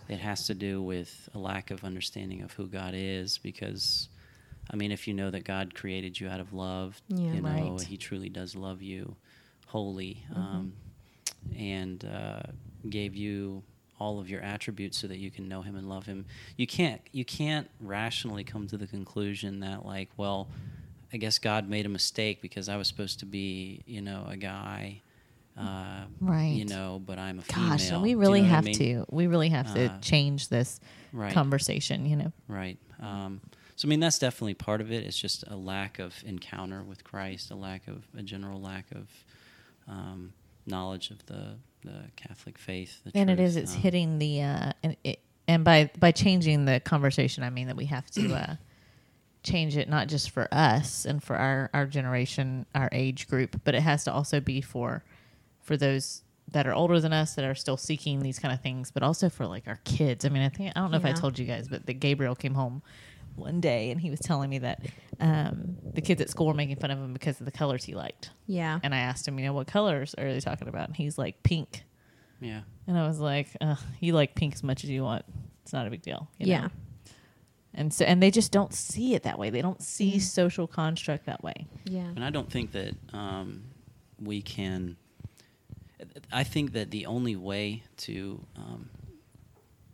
it 0.09 0.19
has 0.19 0.45
to 0.47 0.55
do 0.55 0.83
with 0.83 1.29
a 1.35 1.39
lack 1.39 1.71
of 1.71 1.85
understanding 1.85 2.43
of 2.43 2.53
who 2.53 2.67
God 2.67 2.95
is 2.95 3.39
because, 3.39 4.09
I 4.73 4.76
mean, 4.76 4.91
if 4.93 5.07
you 5.07 5.14
know 5.14 5.31
that 5.31 5.45
God 5.45 5.75
created 5.75 6.19
you 6.19 6.29
out 6.29 6.41
of 6.41 6.52
love, 6.52 7.00
Yeah. 7.09 7.35
you 7.35 7.41
know, 7.43 7.50
Right. 7.76 7.83
He 7.83 7.97
truly 7.97 8.29
does 8.29 8.55
love 8.57 8.81
you 8.83 9.17
wholly 9.67 10.25
um, 10.35 10.75
and 11.57 12.05
uh, 12.05 12.41
gave 12.88 13.14
you 13.14 13.62
all 13.99 14.19
of 14.21 14.29
your 14.29 14.41
attributes 14.41 14.99
so 14.99 15.07
that 15.07 15.19
you 15.19 15.31
can 15.31 15.49
know 15.49 15.62
him 15.62 15.76
and 15.76 15.88
love 15.88 16.05
him 16.07 16.26
you 16.57 16.67
can't 16.67 17.00
you 17.12 17.25
can't 17.25 17.71
rationally 17.81 18.43
come 18.43 18.67
to 18.67 18.76
the 18.76 18.87
conclusion 18.87 19.61
that 19.61 19.87
like 19.87 20.09
well 20.17 20.49
I 21.12 21.19
guess 21.19 21.38
God 21.38 21.69
made 21.69 21.87
a 21.87 21.88
mistake 21.88 22.43
because 22.43 22.69
I 22.69 22.76
was 22.76 22.88
supposed 22.88 23.21
to 23.21 23.26
be, 23.26 23.83
you 23.87 24.00
know, 24.00 24.25
a 24.29 24.37
guy, 24.37 25.02
uh, 25.59 26.05
Right. 26.21 26.49
You 26.49 26.64
know, 26.64 27.00
but 27.05 27.19
I'm 27.19 27.38
a 27.38 27.43
female. 27.43 27.69
gosh, 27.71 27.91
and 27.93 28.02
we 28.02 28.09
Do 28.09 28.12
you 28.12 28.17
really 28.19 28.41
know 28.41 28.47
what 28.49 28.52
I 28.52 28.57
have 28.57 28.64
mean? 28.64 28.75
to. 28.79 29.05
We 29.11 29.26
really 29.26 29.50
have 29.50 29.73
to 29.75 29.85
Uh, 29.91 29.99
change 30.00 30.49
this 30.49 30.81
Right. 31.12 31.35
conversation, 31.35 32.07
you 32.07 32.17
know. 32.17 32.33
Right. 32.49 32.79
Um, 32.99 33.43
so 33.76 33.87
I 33.87 33.88
mean, 33.88 34.00
that's 34.00 34.19
definitely 34.19 34.55
part 34.55 34.81
of 34.81 34.93
it. 34.93 35.05
It's 35.05 35.19
just 35.19 35.45
a 35.49 35.57
lack 35.57 35.99
of 35.99 36.14
encounter 36.26 36.83
with 36.83 37.05
Christ, 37.05 37.50
a 37.50 37.55
lack 37.55 37.88
of 37.88 38.05
a 38.17 38.23
general 38.23 38.61
lack 38.61 38.87
of 38.93 39.09
um, 39.88 40.32
knowledge 40.67 41.11
of 41.11 41.25
the 41.26 41.56
the 41.85 42.04
Catholic 42.17 42.58
faith. 42.58 43.00
The 43.04 43.11
and 43.15 43.28
it 43.30 43.37
truth. 43.37 43.49
is 43.49 43.56
it's 43.56 43.75
Um, 43.75 43.80
hitting 43.80 44.19
the 44.19 44.43
uh 44.43 44.73
and 44.85 44.97
it, 45.02 45.19
and 45.49 45.65
by 45.65 45.91
by 45.99 46.13
changing 46.13 46.65
the 46.65 46.78
conversation 46.78 47.43
i 47.43 47.50
mean 47.50 47.67
that 47.67 47.75
we 47.75 47.87
have 47.87 48.08
to 48.13 48.32
uh 48.32 48.54
change 49.43 49.76
it 49.76 49.89
not 49.89 50.06
just 50.06 50.30
for 50.30 50.47
us 50.52 51.04
and 51.04 51.21
for 51.21 51.35
our 51.35 51.69
our 51.75 51.85
generation 51.87 52.65
our 52.76 52.89
age 52.93 53.26
group 53.26 53.61
but 53.65 53.75
it 53.75 53.80
has 53.82 54.04
to 54.04 54.13
also 54.13 54.39
be 54.39 54.61
for 54.61 55.02
for 55.61 55.76
those 55.76 56.23
that 56.52 56.65
are 56.69 56.75
older 56.75 57.00
than 57.00 57.13
us 57.13 57.35
that 57.35 57.45
are 57.45 57.54
still 57.56 57.76
seeking 57.76 58.21
these 58.21 58.39
kind 58.39 58.54
of 58.54 58.61
things 58.61 58.93
but 58.93 59.02
also 59.02 59.28
for 59.28 59.45
like 59.49 59.67
our 59.67 59.80
kids 59.85 60.25
i 60.25 60.28
mean 60.28 60.43
i 60.45 60.49
think 60.49 60.73
i 60.76 60.80
don't 60.80 60.93
know 60.93 60.97
if 60.99 61.04
i 61.04 61.11
told 61.13 61.37
you 61.37 61.45
guys 61.45 61.67
but 61.67 61.85
that 61.87 61.95
gabriel 61.95 62.37
came 62.37 62.54
home 62.54 62.80
one 63.36 63.60
day 63.60 63.90
and 63.90 64.00
he 64.00 64.10
was 64.10 64.21
telling 64.21 64.50
me 64.50 64.58
that 64.58 64.82
um, 65.21 65.76
the 65.95 66.00
kids 66.00 66.21
at 66.21 66.28
school 66.30 66.47
were 66.47 66.54
making 66.54 66.76
fun 66.76 66.90
of 66.90 66.99
him 66.99 67.12
because 67.12 67.38
of 67.40 67.45
the 67.47 67.52
colors 67.52 67.84
he 67.84 67.95
liked 67.95 68.30
Yeah. 68.47 68.78
and 68.82 68.95
i 68.95 68.99
asked 68.99 69.26
him 69.26 69.38
you 69.38 69.45
know 69.47 69.52
what 69.52 69.66
colors 69.66 70.14
are 70.18 70.32
they 70.32 70.40
talking 70.40 70.68
about 70.68 70.88
and 70.88 70.97
he's 70.97 71.16
like 71.18 71.42
pink 71.42 71.84
Yeah. 72.40 72.62
and 72.86 72.99
I 72.99 73.06
was 73.06 73.21
like, 73.21 73.49
Ugh, 73.60 73.78
"You 74.00 74.12
like 74.14 74.34
pink 74.34 74.54
as 74.54 74.62
much 74.62 74.82
as 74.84 74.90
you 74.90 75.02
want. 75.04 75.25
It's 75.62 75.73
not 75.73 75.86
a 75.86 75.90
big 75.90 76.02
deal." 76.02 76.28
you 76.38 76.47
know? 76.47 76.52
Yeah. 76.52 76.68
And 77.75 77.95
so, 77.95 78.04
and 78.04 78.23
they 78.23 78.30
just 78.30 78.52
don't 78.52 78.75
see 78.75 79.14
it 79.14 79.23
that 79.23 79.38
way. 79.38 79.49
They 79.49 79.62
don't 79.62 79.80
see 79.80 80.16
Mm. 80.16 80.21
social 80.21 80.66
construct 80.66 81.25
that 81.26 81.42
way. 81.42 81.66
Yeah. 81.84 82.00
And 82.14 82.23
I 82.25 82.28
don't 82.30 82.50
think 82.50 82.73
that 82.73 82.95
um, 83.14 83.62
we 84.21 84.42
can. 84.42 84.97
I 86.32 86.42
think 86.45 86.73
that 86.73 86.90
the 86.90 87.06
only 87.06 87.36
way 87.36 87.84
to 87.99 88.45
um, 88.56 88.90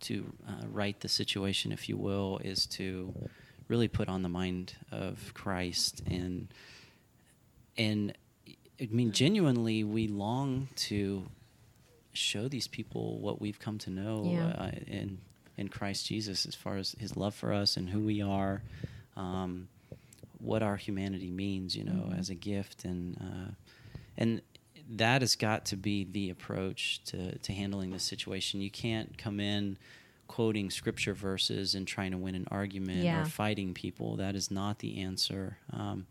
to 0.00 0.32
uh, 0.48 0.66
right 0.70 0.98
the 1.00 1.08
situation, 1.08 1.72
if 1.72 1.88
you 1.88 1.96
will, 1.96 2.40
is 2.44 2.66
to 2.66 3.14
really 3.68 3.88
put 3.88 4.08
on 4.08 4.22
the 4.22 4.28
mind 4.28 4.74
of 4.90 5.32
Christ 5.34 6.02
and 6.06 6.48
and 7.76 8.16
I 8.80 8.88
mean 8.90 9.12
genuinely 9.12 9.84
we 9.84 10.08
long 10.08 10.68
to 10.76 11.26
show 12.12 12.48
these 12.48 12.66
people 12.66 13.18
what 13.20 13.40
we've 13.40 13.58
come 13.60 13.78
to 13.78 13.90
know 13.90 14.22
Yeah. 14.32 14.46
uh, 14.48 14.70
in 14.86 15.18
in 15.56 15.68
Christ 15.68 16.06
Jesus 16.06 16.46
as 16.46 16.54
far 16.54 16.76
as 16.76 16.94
His 16.98 17.16
love 17.16 17.34
for 17.34 17.52
us 17.52 17.76
and 17.76 17.90
who 17.90 18.00
we 18.00 18.22
are, 18.22 18.62
um, 19.16 19.68
what 20.38 20.62
our 20.62 20.76
humanity 20.76 21.30
means, 21.30 21.74
you 21.76 21.82
know, 21.84 22.04
Mm-hmm. 22.04 22.18
as 22.20 22.30
a 22.30 22.34
gift, 22.36 22.84
and 22.84 23.16
uh, 23.20 23.50
and 24.16 24.40
that 24.90 25.20
has 25.22 25.36
got 25.36 25.66
to 25.66 25.76
be 25.76 26.04
the 26.04 26.30
approach 26.30 27.02
to 27.04 27.36
to 27.38 27.52
handling 27.52 27.90
this 27.90 28.02
situation. 28.04 28.60
You 28.60 28.70
can't 28.70 29.16
come 29.18 29.40
in 29.40 29.76
quoting 30.26 30.70
scripture 30.70 31.14
verses 31.14 31.74
and 31.74 31.86
trying 31.86 32.10
to 32.12 32.18
win 32.18 32.34
an 32.34 32.46
argument 32.50 33.02
Yeah. 33.02 33.22
or 33.22 33.24
fighting 33.24 33.72
people. 33.74 34.16
That 34.16 34.34
is 34.34 34.50
not 34.50 34.78
the 34.78 35.00
answer. 35.00 35.56
Um, 35.72 36.06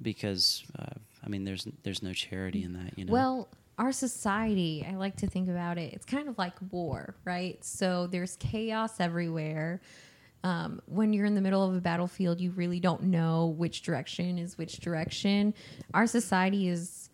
because 0.00 0.64
uh, 0.78 0.86
I 1.24 1.28
mean, 1.28 1.44
there's 1.44 1.66
there's 1.82 2.02
no 2.02 2.12
charity 2.12 2.62
in 2.62 2.72
that, 2.74 2.98
you 2.98 3.04
know. 3.04 3.12
Well, 3.12 3.48
our 3.78 3.92
society, 3.92 4.86
I 4.88 4.94
like 4.94 5.16
to 5.16 5.26
think 5.26 5.48
about 5.48 5.76
it, 5.78 5.92
it's 5.92 6.06
kind 6.06 6.28
of 6.28 6.38
like 6.38 6.54
war, 6.70 7.14
right? 7.24 7.62
So 7.64 8.06
there's 8.06 8.36
chaos 8.36 9.00
everywhere. 9.00 9.80
Um, 10.44 10.80
when 10.86 11.12
you're 11.12 11.26
in 11.26 11.34
the 11.34 11.40
middle 11.40 11.66
of 11.68 11.74
a 11.74 11.80
battlefield, 11.80 12.40
you 12.40 12.52
really 12.52 12.78
don't 12.78 13.04
know 13.04 13.46
which 13.58 13.82
direction 13.82 14.38
is 14.38 14.56
which 14.56 14.78
direction. 14.78 15.54
Our 15.92 16.06
society 16.06 16.68
is 16.68 17.05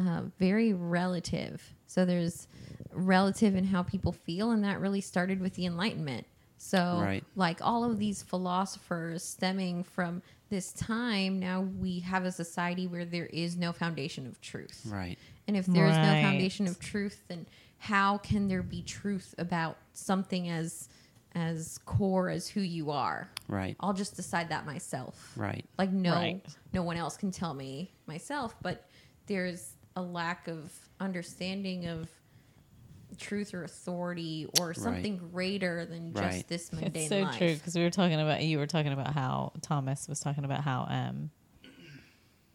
uh, 0.00 0.22
very 0.38 0.72
relative. 0.72 1.62
So 1.86 2.04
there's 2.04 2.48
relative 2.92 3.54
in 3.54 3.64
how 3.64 3.82
people 3.82 4.12
feel, 4.12 4.50
and 4.52 4.64
that 4.64 4.80
really 4.80 5.00
started 5.00 5.40
with 5.40 5.54
the 5.54 5.66
Enlightenment. 5.66 6.26
So, 6.58 6.98
Right. 7.02 7.24
like 7.36 7.60
all 7.62 7.84
of 7.84 7.98
these 7.98 8.22
philosophers 8.22 9.22
stemming 9.22 9.84
from 9.84 10.22
this 10.50 10.72
time, 10.72 11.38
now 11.38 11.60
we 11.62 12.00
have 12.00 12.24
a 12.24 12.32
society 12.32 12.86
where 12.86 13.04
there 13.04 13.26
is 13.26 13.56
no 13.56 13.72
foundation 13.72 14.26
of 14.26 14.40
truth. 14.40 14.86
right. 14.88 15.18
And 15.46 15.56
if 15.56 15.66
there 15.66 15.86
is 15.88 15.96
no 15.96 16.14
foundation 16.22 16.66
of 16.68 16.78
truth, 16.78 17.24
then 17.28 17.46
how 17.78 18.18
can 18.18 18.46
there 18.46 18.62
be 18.62 18.82
truth 18.82 19.34
about 19.38 19.76
something 19.92 20.48
as 20.48 20.88
as 21.34 21.78
core 21.86 22.28
as 22.28 22.48
who 22.48 22.60
you 22.60 22.90
are? 22.90 23.30
Right. 23.48 23.76
I'll 23.80 23.92
just 23.92 24.16
decide 24.16 24.48
that 24.50 24.66
myself. 24.66 25.32
Right. 25.36 25.64
Like 25.78 25.90
no 25.92 26.12
Right. 26.14 26.44
no 26.72 26.82
one 26.82 26.96
else 26.96 27.16
can 27.16 27.30
tell 27.30 27.54
me 27.54 27.90
myself, 28.06 28.54
but 28.62 28.88
there's 29.26 29.74
a 29.96 30.02
lack 30.02 30.48
of 30.48 30.72
understanding 31.00 31.86
of 31.86 32.08
truth 33.18 33.52
or 33.54 33.64
authority 33.64 34.46
or 34.60 34.72
something 34.72 35.16
greater 35.32 35.84
than 35.84 36.12
just 36.12 36.22
Right. 36.24 36.48
this 36.48 36.72
mundane 36.72 36.92
It's 36.94 37.08
so 37.08 37.22
life. 37.22 37.36
true 37.38 37.54
because 37.54 37.74
we 37.74 37.82
were 37.82 37.90
talking 37.90 38.20
about 38.20 38.42
you 38.42 38.58
were 38.58 38.66
talking 38.68 38.92
about 38.92 39.12
how 39.14 39.52
Thomas 39.62 40.08
was 40.08 40.20
talking 40.20 40.44
about 40.44 40.62
how 40.62 40.86
um, 40.88 41.30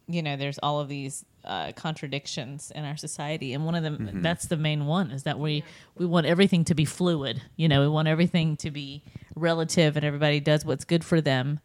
you 0.07 0.21
know 0.21 0.37
there's 0.37 0.57
all 0.59 0.79
of 0.79 0.87
these 0.87 1.25
uh, 1.43 1.71
contradictions 1.73 2.71
in 2.73 2.85
our 2.85 2.95
society, 2.97 3.53
and 3.53 3.65
one 3.65 3.75
of 3.75 3.83
them 3.83 4.21
that's 4.21 4.45
the 4.45 4.55
main 4.57 4.85
one 4.85 5.11
is 5.11 5.23
that 5.23 5.37
we 5.39 5.63
we 5.95 6.05
want 6.05 6.25
everything 6.25 6.63
to 6.65 6.73
be 6.75 6.85
fluid. 6.85 7.41
You 7.57 7.67
know, 7.67 7.81
we 7.81 7.87
want 7.89 8.07
everything 8.07 8.55
to 8.57 8.71
be 8.71 9.03
relative, 9.35 9.97
and 9.97 10.05
everybody 10.05 10.39
does 10.39 10.63
what's 10.63 10.85
good 10.85 11.03
for 11.03 11.19
them, 11.21 11.59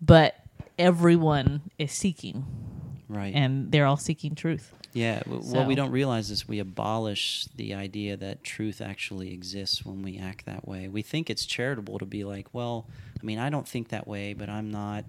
but 0.00 0.34
everyone 0.78 1.60
is 1.78 1.92
seeking 1.92 2.44
Right. 3.08 3.34
And 3.34 3.72
they're 3.72 3.86
all 3.86 3.96
seeking 3.96 4.36
truth. 4.36 4.72
Yeah, 4.92 5.22
So- 5.24 5.38
what 5.38 5.66
we 5.68 5.74
don't 5.76 5.92
realize 5.92 6.30
is 6.30 6.48
we 6.48 6.58
abolish 6.58 7.46
the 7.54 7.74
idea 7.74 8.16
that 8.16 8.42
truth 8.42 8.80
actually 8.80 9.32
exists 9.32 9.84
when 9.86 10.02
we 10.02 10.18
act 10.18 10.46
that 10.46 10.66
way. 10.66 10.88
We 10.88 11.02
think 11.02 11.30
it's 11.30 11.46
charitable 11.46 11.98
to 12.00 12.06
be 12.06 12.24
like, 12.24 12.48
well, 12.52 12.86
I 13.20 13.24
mean, 13.24 13.38
I 13.38 13.50
don't 13.50 13.68
think 13.68 13.88
that 13.90 14.08
way, 14.08 14.32
but 14.34 14.48
I'm 14.48 14.70
not 14.70 15.04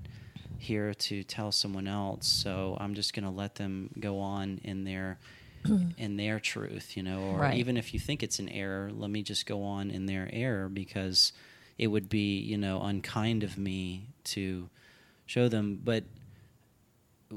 here 0.60 0.94
to 0.94 1.24
tell 1.24 1.52
someone 1.52 1.88
else, 1.88 2.28
so 2.28 2.78
I'm 2.80 2.94
just 2.94 3.14
going 3.16 3.24
to 3.26 3.32
let 3.32 3.56
them 3.56 3.90
go 4.00 4.20
on 4.20 4.62
in 4.64 4.84
their 4.84 5.18
in 5.98 6.18
their 6.18 6.40
truth, 6.40 6.98
you 6.98 7.04
know, 7.04 7.22
or 7.22 7.38
Right. 7.40 7.58
even 7.58 7.78
if 7.78 7.94
you 7.94 8.00
think 8.00 8.24
it's 8.24 8.40
an 8.40 8.50
error, 8.50 8.92
let 8.92 9.10
me 9.12 9.22
just 9.22 9.46
go 9.46 9.64
on 9.64 9.92
in 9.92 10.08
their 10.08 10.28
error 10.34 10.70
because 10.70 11.34
it 11.78 11.88
would 11.88 12.10
be, 12.10 12.40
you 12.40 12.58
know, 12.58 12.82
unkind 12.82 13.44
of 13.44 13.58
me 13.60 14.08
to 14.26 14.70
show 15.28 15.48
them, 15.48 15.80
but 15.84 16.04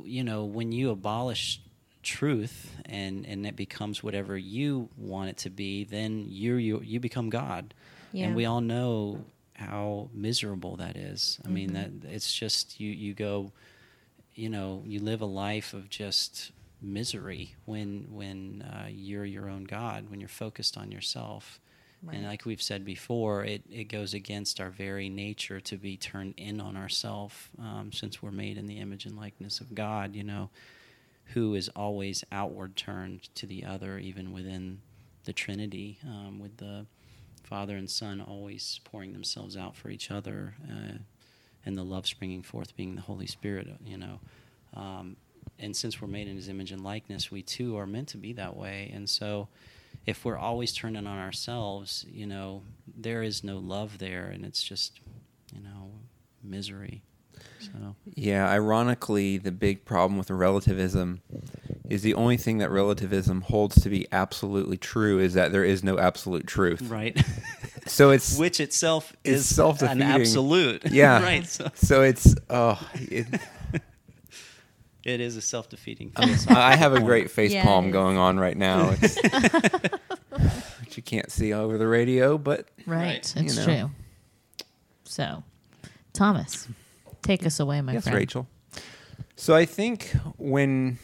you 0.05 0.25
know, 0.25 0.45
when 0.45 0.73
you 0.73 0.91
abolish 0.91 1.61
truth 2.05 2.77
and 2.85 3.27
and 3.27 3.47
it 3.47 3.57
becomes 3.57 4.03
whatever 4.03 4.37
you 4.37 4.89
want 4.97 5.31
it 5.31 5.37
to 5.39 5.51
be, 5.51 5.85
then 5.85 6.27
you 6.29 6.55
you 6.55 6.81
you 6.83 7.01
become 7.01 7.31
God. 7.31 7.75
Yeah. 8.13 8.27
And 8.27 8.37
we 8.37 8.47
all 8.47 8.61
know 8.61 9.25
how 9.55 10.11
miserable 10.13 10.77
that 10.77 10.97
is. 10.97 11.41
I 11.45 11.49
mean 11.49 11.73
that 11.75 11.91
it's 12.05 12.33
just 12.33 12.79
you 12.81 12.91
you 12.91 13.15
go 13.15 13.53
you 14.35 14.49
know, 14.49 14.83
you 14.85 15.01
live 15.01 15.21
a 15.21 15.27
life 15.27 15.75
of 15.75 15.89
just 15.89 16.53
misery 16.83 17.55
when 17.65 18.07
when 18.11 18.63
uh, 18.63 18.89
you're 18.91 19.25
your 19.25 19.49
own 19.49 19.65
God, 19.65 20.11
when 20.11 20.21
you're 20.21 20.29
focused 20.29 20.77
on 20.77 20.91
yourself. 20.91 21.61
And 22.13 22.27
like 22.27 22.45
we've 22.45 22.61
said 22.61 22.85
before, 22.85 23.45
it, 23.45 23.63
it 23.71 23.85
goes 23.85 24.13
against 24.13 24.61
our 24.61 24.69
very 24.69 25.09
nature 25.09 25.59
to 25.61 25.79
be 25.79 25.97
turned 25.97 26.35
in 26.37 26.61
on 26.61 26.77
ourselves, 26.77 27.35
um, 27.59 27.93
since 27.95 28.23
we're 28.23 28.31
made 28.31 28.59
in 28.59 28.67
the 28.67 28.79
image 28.79 29.07
and 29.07 29.17
likeness 29.17 29.61
of 29.61 29.75
God, 29.75 30.15
you 30.15 30.23
know, 30.23 30.51
who 31.33 31.55
is 31.55 31.69
always 31.71 32.25
outward 32.31 32.77
turned 32.77 33.35
to 33.35 33.47
the 33.47 33.65
other, 33.65 33.99
even 33.99 34.33
within 34.33 34.81
the 35.25 35.33
Trinity, 35.33 35.99
um, 36.07 36.39
with 36.39 36.59
the 36.59 36.87
Father 37.43 37.77
and 37.77 37.91
Son 37.91 38.21
always 38.21 38.81
pouring 38.85 39.13
themselves 39.13 39.57
out 39.57 39.77
for 39.77 39.91
each 39.91 40.11
other, 40.11 40.55
uh, 40.71 40.99
and 41.67 41.77
the 41.77 41.85
love 41.85 42.07
springing 42.07 42.43
forth 42.43 42.77
being 42.77 42.95
the 42.95 43.03
Holy 43.03 43.27
Spirit, 43.27 43.69
you 43.85 43.97
know. 43.97 44.21
Um, 44.75 45.17
and 45.59 45.75
since 45.75 46.01
we're 46.01 46.09
made 46.09 46.29
in 46.29 46.37
His 46.37 46.49
image 46.49 46.73
and 46.73 46.83
likeness, 46.83 47.31
we 47.31 47.43
too 47.43 47.77
are 47.77 47.87
meant 47.87 48.09
to 48.09 48.17
be 48.17 48.33
that 48.35 48.57
way. 48.57 48.91
And 48.95 49.09
so, 49.09 49.49
if 50.07 50.25
we're 50.25 50.37
always 50.37 50.73
turned 50.73 50.97
in 50.97 51.07
on 51.07 51.19
ourselves, 51.19 52.05
you 52.11 52.27
know, 52.27 52.63
there 52.97 53.23
is 53.23 53.43
no 53.43 53.59
love 53.59 53.99
there, 53.99 54.27
and 54.27 54.45
it's 54.45 54.63
just, 54.63 55.01
you 55.55 55.63
know, 55.63 55.93
misery. 56.43 57.03
So, 57.73 57.97
Yeah, 58.15 58.49
ironically, 58.49 59.39
the 59.39 59.53
big 59.53 59.85
problem 59.85 60.19
with 60.19 60.31
relativism 60.31 61.21
is 61.89 62.03
the 62.03 62.15
only 62.15 62.37
thing 62.37 62.59
that 62.59 62.71
relativism 62.71 63.43
holds 63.43 63.81
to 63.83 63.89
be 63.91 64.07
absolutely 64.13 64.77
true 64.77 65.19
is 65.19 65.35
that 65.35 65.53
there 65.53 65.65
is 65.65 65.83
no 65.85 65.99
absolute 65.99 66.47
truth. 66.47 66.83
right. 66.83 67.21
So 67.87 68.11
it's 68.11 68.39
Which 68.39 68.61
itself 68.61 69.13
it's 69.25 69.41
is 69.41 69.55
self-defeating. 69.55 70.03
an 70.03 70.09
absolute. 70.21 70.85
Yeah. 70.91 71.23
right. 71.23 71.47
So 71.47 71.71
So 71.75 72.03
it's 72.03 72.35
oh, 72.49 72.81
it, 72.95 73.27
it 75.05 75.21
is 75.21 75.37
a 75.37 75.43
self 75.43 75.69
defeating 75.69 76.11
I 76.49 76.77
have 76.77 76.95
a 76.95 77.01
great 77.01 77.31
face 77.31 77.53
Yeah, 77.53 77.63
palm 77.65 77.91
going 77.91 78.17
on 78.17 78.39
right 78.41 78.57
now. 78.57 78.95
It's, 79.01 79.17
which 80.81 80.97
you 80.97 81.03
can't 81.03 81.31
see 81.31 81.53
over 81.53 81.77
the 81.79 81.87
radio, 81.87 82.39
but 82.39 82.67
Right. 82.87 83.05
Right. 83.05 83.35
It's 83.37 83.57
You 83.57 83.67
know. 83.67 83.79
true. 83.79 83.91
So, 85.05 85.43
Thomas, 86.15 86.67
take 87.25 87.47
us 87.47 87.61
away, 87.61 87.81
my 87.81 87.93
friend. 87.93 87.95
yes, 87.95 88.05
friend. 88.05 88.17
Rachel. 88.17 88.47
So 89.37 89.55
I 89.55 89.65
think 89.65 90.15
when 90.37 90.99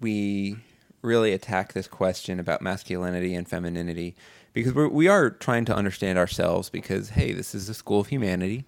we 0.00 0.56
really 1.02 1.32
attack 1.32 1.74
this 1.74 1.86
question 1.86 2.40
about 2.40 2.62
masculinity 2.62 3.34
and 3.34 3.48
femininity, 3.48 4.14
because 4.52 4.72
we're, 4.72 4.88
we 4.88 5.08
are 5.08 5.30
trying 5.30 5.64
to 5.66 5.74
understand 5.74 6.18
ourselves, 6.18 6.70
because 6.70 7.10
hey, 7.10 7.32
this 7.32 7.54
is 7.54 7.68
a 7.68 7.74
school 7.74 8.00
of 8.00 8.06
humanity, 8.08 8.64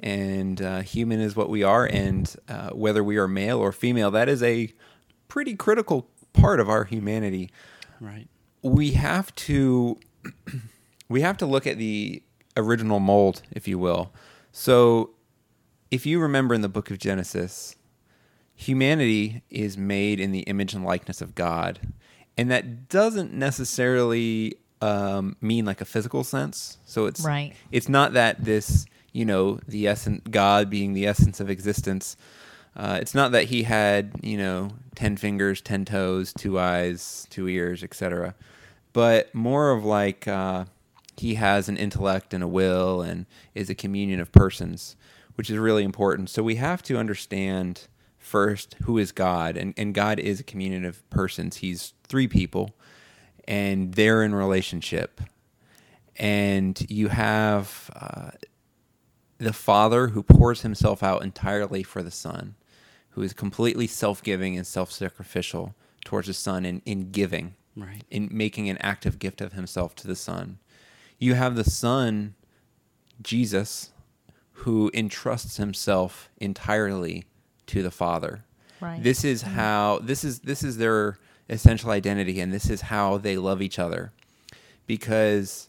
and 0.00 0.60
uh, 0.60 0.80
human 0.80 1.20
is 1.20 1.36
what 1.36 1.48
we 1.48 1.62
are, 1.62 1.86
and 1.86 2.34
uh, 2.48 2.70
whether 2.70 3.04
we 3.04 3.16
are 3.16 3.28
male 3.28 3.58
or 3.58 3.72
female, 3.72 4.10
that 4.10 4.28
is 4.28 4.42
a 4.42 4.72
pretty 5.28 5.54
critical 5.54 6.08
part 6.32 6.60
of 6.60 6.68
our 6.68 6.84
humanity. 6.84 7.50
Right. 8.00 8.28
we 8.62 8.90
have 8.92 9.34
to 9.36 9.98
we 11.08 11.20
have 11.20 11.36
to 11.38 11.46
look 11.46 11.66
at 11.66 11.78
the 11.78 12.22
original 12.56 13.00
mold, 13.00 13.42
if 13.52 13.68
you 13.68 13.78
will. 13.78 14.12
So, 14.52 15.10
if 15.96 16.04
you 16.04 16.20
remember 16.20 16.54
in 16.54 16.60
the 16.60 16.68
book 16.68 16.90
of 16.90 16.98
Genesis, 16.98 17.74
humanity 18.54 19.42
is 19.48 19.78
made 19.78 20.20
in 20.20 20.30
the 20.30 20.40
image 20.40 20.74
and 20.74 20.84
likeness 20.84 21.22
of 21.22 21.34
God, 21.34 21.80
and 22.36 22.50
that 22.50 22.90
doesn't 22.90 23.32
necessarily 23.32 24.58
um, 24.82 25.36
mean 25.40 25.64
like 25.64 25.80
a 25.80 25.86
physical 25.86 26.22
sense. 26.22 26.76
So 26.84 27.06
it's 27.06 27.22
Right. 27.22 27.54
It's 27.72 27.88
not 27.88 28.12
that 28.12 28.44
this, 28.44 28.84
you 29.14 29.24
know, 29.24 29.58
the 29.66 29.88
essence 29.88 30.20
God 30.30 30.68
being 30.68 30.92
the 30.92 31.06
essence 31.06 31.40
of 31.40 31.48
existence. 31.48 32.18
Uh, 32.76 32.98
it's 33.00 33.14
not 33.14 33.32
that 33.32 33.44
he 33.44 33.62
had, 33.62 34.12
you 34.22 34.36
know, 34.36 34.68
ten 34.96 35.16
fingers, 35.16 35.62
ten 35.62 35.86
toes, 35.86 36.34
two 36.34 36.58
eyes, 36.58 37.26
two 37.30 37.48
ears, 37.48 37.82
etc. 37.82 38.34
But 38.92 39.34
more 39.34 39.70
of 39.70 39.82
like 39.82 40.28
uh, 40.28 40.66
he 41.16 41.36
has 41.36 41.70
an 41.70 41.78
intellect 41.78 42.34
and 42.34 42.44
a 42.44 42.48
will 42.48 43.00
and 43.00 43.24
is 43.54 43.70
a 43.70 43.74
communion 43.74 44.20
of 44.20 44.30
persons, 44.30 44.94
which 45.36 45.48
is 45.50 45.56
really 45.58 45.84
important. 45.84 46.28
So 46.28 46.42
we 46.42 46.56
have 46.56 46.82
to 46.84 46.98
understand 46.98 47.82
first 48.18 48.74
who 48.82 48.98
is 48.98 49.12
God, 49.12 49.56
and, 49.56 49.72
and 49.76 49.94
God 49.94 50.18
is 50.18 50.40
a 50.40 50.44
communion 50.44 50.84
of 50.84 51.08
persons. 51.10 51.58
He's 51.58 51.94
three 52.08 52.26
people, 52.26 52.74
and 53.46 53.94
they're 53.94 54.22
in 54.22 54.34
relationship. 54.34 55.20
And 56.16 56.84
you 56.90 57.08
have 57.08 57.90
uh, 57.94 58.30
the 59.38 59.52
Father 59.52 60.08
who 60.08 60.22
pours 60.22 60.62
himself 60.62 61.02
out 61.02 61.22
entirely 61.22 61.82
for 61.82 62.02
the 62.02 62.10
Son, 62.10 62.56
who 63.10 63.22
is 63.22 63.32
completely 63.32 63.86
self 63.86 64.22
giving 64.22 64.56
and 64.56 64.66
self 64.66 64.90
sacrificial 64.90 65.74
towards 66.04 66.26
the 66.26 66.34
Son 66.34 66.64
in, 66.64 66.82
in 66.86 67.10
giving, 67.10 67.54
Right. 67.76 68.02
in 68.10 68.28
making 68.32 68.68
an 68.70 68.78
active 68.78 69.18
gift 69.18 69.40
of 69.40 69.52
himself 69.52 69.94
to 69.96 70.06
the 70.06 70.16
Son. 70.16 70.58
You 71.18 71.34
have 71.34 71.54
the 71.54 71.64
Son, 71.64 72.34
Jesus, 73.22 73.90
who 74.58 74.90
entrusts 74.94 75.56
himself 75.56 76.30
entirely 76.38 77.24
to 77.66 77.82
the 77.82 77.90
Father. 77.90 78.44
Right. 78.80 79.02
This 79.02 79.24
is 79.24 79.42
mm. 79.42 79.48
how 79.48 80.00
this 80.02 80.24
is 80.24 80.40
this 80.40 80.62
is 80.62 80.78
their 80.78 81.18
essential 81.48 81.90
identity 81.90 82.40
and 82.40 82.52
this 82.52 82.68
is 82.68 82.82
how 82.82 83.18
they 83.18 83.36
love 83.36 83.62
each 83.62 83.78
other. 83.78 84.12
Because 84.86 85.68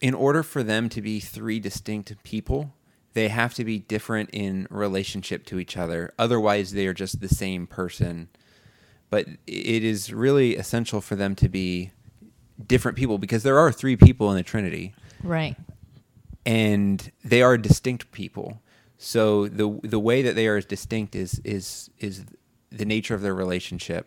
in 0.00 0.14
order 0.14 0.42
for 0.42 0.62
them 0.62 0.88
to 0.90 1.00
be 1.00 1.20
three 1.20 1.60
distinct 1.60 2.22
people, 2.22 2.74
they 3.12 3.28
have 3.28 3.54
to 3.54 3.64
be 3.64 3.78
different 3.78 4.30
in 4.32 4.66
relationship 4.70 5.46
to 5.46 5.58
each 5.58 5.76
other. 5.76 6.12
Otherwise, 6.18 6.72
they 6.72 6.86
are 6.86 6.94
just 6.94 7.20
the 7.20 7.28
same 7.28 7.66
person. 7.66 8.28
But 9.10 9.28
it 9.46 9.84
is 9.84 10.12
really 10.12 10.56
essential 10.56 11.00
for 11.00 11.14
them 11.14 11.34
to 11.36 11.48
be 11.48 11.92
different 12.66 12.96
people 12.96 13.18
because 13.18 13.42
there 13.42 13.58
are 13.58 13.70
three 13.70 13.96
people 13.96 14.30
in 14.30 14.36
the 14.36 14.42
Trinity 14.42 14.94
Right. 15.24 15.56
And 16.46 17.10
they 17.24 17.42
are 17.42 17.56
distinct 17.56 18.10
people. 18.12 18.60
So 18.98 19.48
the 19.48 19.80
the 19.82 19.98
way 19.98 20.22
that 20.22 20.34
they 20.34 20.46
are 20.46 20.60
distinct 20.60 21.14
is 21.14 21.40
is 21.44 21.90
is 21.98 22.24
the 22.70 22.84
nature 22.84 23.14
of 23.14 23.22
their 23.22 23.34
relationship. 23.34 24.06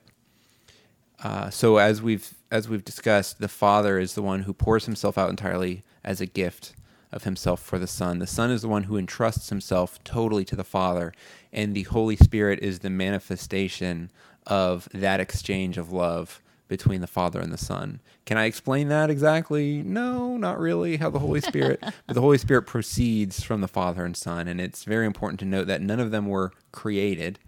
Uh, 1.23 1.49
so 1.49 1.77
as 1.77 2.01
we've 2.01 2.33
as 2.51 2.69
we've 2.69 2.85
discussed, 2.85 3.39
the 3.39 3.47
Father 3.47 3.99
is 3.99 4.13
the 4.13 4.21
one 4.21 4.43
who 4.43 4.53
pours 4.53 4.85
himself 4.85 5.17
out 5.17 5.29
entirely 5.29 5.83
as 6.03 6.21
a 6.21 6.25
gift 6.25 6.73
of 7.11 7.23
himself 7.23 7.61
for 7.61 7.79
the 7.79 7.87
Son. 7.87 8.19
The 8.19 8.27
Son 8.27 8.51
is 8.51 8.61
the 8.61 8.67
one 8.67 8.83
who 8.83 8.97
entrusts 8.97 9.49
himself 9.49 10.03
totally 10.03 10.45
to 10.45 10.55
the 10.55 10.63
Father, 10.63 11.13
and 11.51 11.73
the 11.73 11.83
Holy 11.83 12.15
Spirit 12.15 12.59
is 12.59 12.79
the 12.79 12.89
manifestation 12.89 14.11
of 14.45 14.87
that 14.93 15.19
exchange 15.19 15.77
of 15.77 15.91
love 15.91 16.41
between 16.67 17.01
the 17.01 17.07
Father 17.07 17.39
and 17.39 17.51
the 17.51 17.57
Son. 17.57 18.01
Can 18.25 18.37
I 18.37 18.45
explain 18.45 18.89
that 18.89 19.09
exactly? 19.09 19.81
No, 19.83 20.37
not 20.37 20.59
really. 20.59 20.97
How 20.97 21.09
the 21.09 21.19
Holy 21.19 21.41
Spirit, 21.41 21.79
but 22.07 22.13
the 22.13 22.21
Holy 22.21 22.37
Spirit 22.37 22.63
proceeds 22.63 23.43
from 23.43 23.61
the 23.61 23.67
Father 23.67 24.03
and 24.05 24.15
Son, 24.15 24.47
and 24.47 24.59
it's 24.59 24.83
very 24.83 25.05
important 25.05 25.39
to 25.39 25.45
note 25.45 25.67
that 25.67 25.81
none 25.81 25.99
of 25.99 26.11
them 26.11 26.27
were 26.27 26.51
created. 26.71 27.39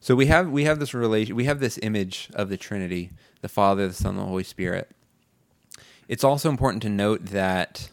So 0.00 0.14
we 0.14 0.26
have 0.26 0.50
we 0.50 0.64
have 0.64 0.78
this 0.78 0.94
relation 0.94 1.36
we 1.36 1.44
have 1.44 1.60
this 1.60 1.78
image 1.82 2.30
of 2.34 2.48
the 2.48 2.56
Trinity, 2.56 3.10
the 3.42 3.48
Father, 3.48 3.88
the 3.88 3.94
Son, 3.94 4.16
the 4.16 4.24
Holy 4.24 4.44
Spirit. 4.44 4.90
It's 6.08 6.24
also 6.24 6.48
important 6.50 6.82
to 6.82 6.88
note 6.88 7.26
that 7.26 7.90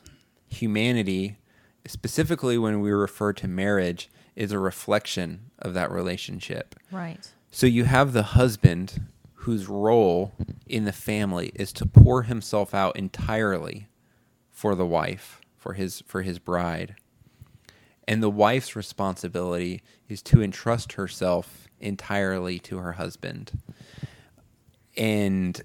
humanity, 0.47 1.37
specifically 1.85 2.57
when 2.57 2.81
we 2.81 2.91
refer 2.91 3.33
to 3.33 3.47
marriage, 3.47 4.09
is 4.35 4.51
a 4.51 4.59
reflection 4.59 5.51
of 5.59 5.73
that 5.73 5.91
relationship. 5.91 6.75
Right. 6.91 7.29
So 7.51 7.67
you 7.67 7.85
have 7.85 8.13
the 8.13 8.23
husband 8.23 9.01
whose 9.47 9.69
role 9.69 10.33
in 10.65 10.83
the 10.83 10.91
family 10.91 11.53
is 11.55 11.71
to 11.71 11.85
pour 11.85 12.23
himself 12.23 12.73
out 12.73 12.93
entirely 12.97 13.87
for 14.51 14.75
the 14.75 14.85
wife, 14.85 15.39
for 15.55 15.71
his 15.71 16.03
for 16.05 16.21
his 16.21 16.37
bride. 16.37 16.95
And 18.05 18.21
the 18.21 18.29
wife's 18.29 18.75
responsibility 18.75 19.81
is 20.09 20.21
to 20.23 20.41
entrust 20.41 20.93
herself 20.93 21.69
entirely 21.79 22.59
to 22.59 22.79
her 22.79 22.91
husband. 22.91 23.57
And 24.97 25.61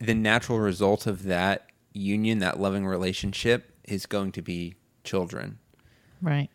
the 0.00 0.14
natural 0.14 0.58
result 0.58 1.06
of 1.06 1.22
that 1.22 1.68
union, 1.92 2.40
that 2.40 2.58
loving 2.58 2.84
relationship, 2.84 3.70
is 3.84 4.06
going 4.06 4.32
to 4.32 4.42
be 4.42 4.74
children. 5.04 5.60
Right. 6.20 6.50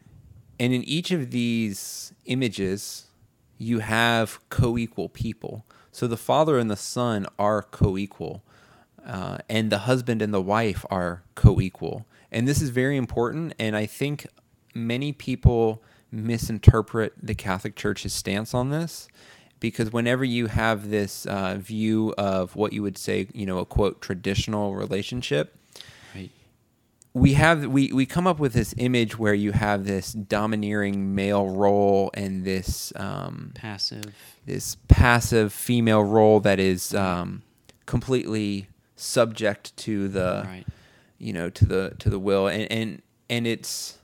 And 0.59 0.73
in 0.73 0.83
each 0.83 1.11
of 1.11 1.31
these 1.31 2.11
images, 2.25 3.05
you 3.57 3.79
have 3.79 4.41
co 4.49 4.77
equal 4.77 5.07
people. 5.07 5.65
So 5.95 6.07
the 6.07 6.17
father 6.17 6.59
and 6.59 6.69
the 6.69 6.75
son 6.75 7.25
are 7.39 7.61
co 7.63 7.97
equal, 7.97 8.43
uh, 9.05 9.37
and 9.47 9.71
the 9.71 9.77
husband 9.77 10.21
and 10.21 10.33
the 10.33 10.41
wife 10.41 10.85
are 10.89 11.23
co 11.35 11.61
equal. 11.61 12.05
And 12.33 12.45
this 12.45 12.61
is 12.61 12.69
very 12.69 12.97
important. 12.97 13.53
And 13.57 13.77
I 13.77 13.85
think 13.85 14.27
many 14.73 15.13
people 15.13 15.81
misinterpret 16.11 17.13
the 17.23 17.33
Catholic 17.33 17.77
Church's 17.77 18.11
stance 18.11 18.53
on 18.53 18.71
this 18.71 19.07
because 19.61 19.93
whenever 19.93 20.25
you 20.25 20.47
have 20.47 20.89
this 20.89 21.25
uh, 21.27 21.55
view 21.57 22.13
of 22.17 22.57
what 22.57 22.73
you 22.73 22.83
would 22.83 22.97
say, 22.97 23.29
you 23.33 23.45
know, 23.45 23.59
a 23.59 23.65
quote, 23.65 24.01
traditional 24.01 24.75
relationship. 24.75 25.55
We 27.15 27.31
have 27.33 27.65
we, 27.67 27.93
we 27.93 28.05
come 28.05 28.27
up 28.27 28.39
with 28.39 28.51
this 28.51 28.75
image 28.77 29.17
where 29.17 29.33
you 29.33 29.53
have 29.53 29.85
this 29.85 30.11
domineering 30.11 31.15
male 31.15 31.47
role 31.47 32.11
and 32.13 32.43
this 32.43 32.91
um, 32.97 33.51
Passive. 33.55 34.13
this 34.45 34.75
passive 34.89 35.53
female 35.53 36.03
role 36.03 36.41
that 36.41 36.59
is 36.59 36.93
um, 36.93 37.41
completely 37.85 38.67
subject 38.97 39.75
to 39.77 40.09
the 40.09 40.43
Right. 40.45 40.65
you 41.17 41.31
know 41.31 41.49
to 41.49 41.65
the 41.65 41.93
to 41.99 42.09
the 42.09 42.19
will 42.19 42.47
and 42.47 42.69
and 42.71 43.01
and 43.29 43.47
it's 43.47 43.97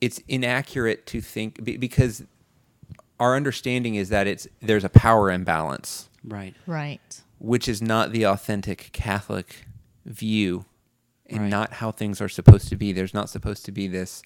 it's 0.00 0.18
inaccurate 0.28 1.06
to 1.06 1.20
think 1.20 1.62
because 1.64 2.24
our 3.20 3.36
understanding 3.36 3.94
is 3.94 4.08
that 4.08 4.26
it's 4.26 4.48
there's 4.60 4.84
a 4.84 4.88
power 4.88 5.30
imbalance 5.30 6.08
Right. 6.24 6.54
Right. 6.66 7.22
which 7.38 7.68
is 7.68 7.80
not 7.80 8.10
the 8.10 8.24
authentic 8.26 8.90
Catholic 8.92 9.66
view 10.04 10.64
and 11.28 11.42
Right. 11.42 11.50
not 11.50 11.72
how 11.74 11.90
things 11.90 12.20
are 12.20 12.28
supposed 12.28 12.68
to 12.68 12.76
be. 12.76 12.92
There's 12.92 13.14
not 13.14 13.28
supposed 13.30 13.64
to 13.66 13.72
be 13.72 13.86
this 13.88 14.22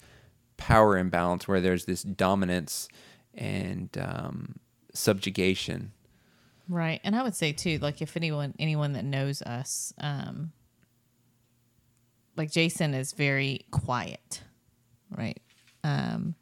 power 0.57 0.97
imbalance 0.97 1.47
where 1.47 1.59
there's 1.61 1.85
this 1.85 2.03
dominance 2.03 2.87
and 3.33 3.89
um, 3.97 4.55
subjugation. 4.93 5.91
Right. 6.69 7.01
And 7.03 7.15
I 7.15 7.23
would 7.23 7.35
say 7.35 7.51
too, 7.51 7.77
like 7.79 8.01
if 8.01 8.15
anyone 8.15 8.53
anyone 8.57 8.93
that 8.93 9.03
knows 9.03 9.41
us, 9.41 9.93
um 9.99 10.53
like 12.37 12.51
Jason 12.51 12.93
is 12.93 13.11
very 13.13 13.65
quiet. 13.71 14.41
Right. 15.11 15.41
Um 15.83 16.35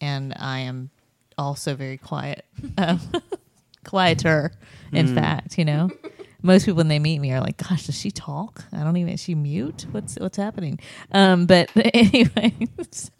and 0.00 0.34
I 0.36 0.60
am 0.60 0.90
also 1.38 1.74
very 1.74 1.98
quiet. 1.98 2.44
Um, 2.78 3.00
quieter, 3.84 4.52
in 4.92 5.12
fact, 5.14 5.58
you 5.58 5.64
know. 5.64 5.90
Most 6.44 6.64
people 6.66 6.78
when 6.78 6.88
they 6.88 6.98
meet 6.98 7.20
me 7.20 7.32
are 7.32 7.40
like, 7.40 7.56
"Gosh, 7.56 7.86
does 7.86 7.96
she 7.98 8.10
talk? 8.10 8.64
I 8.72 8.82
don't 8.82 8.96
even. 8.96 9.12
Is 9.12 9.20
she 9.22 9.34
mute? 9.34 9.86
What's 9.92 10.16
what's 10.16 10.36
happening?" 10.36 10.80
Um, 11.12 11.46
but 11.46 11.70
anyway, 11.76 12.52
so 12.90 13.10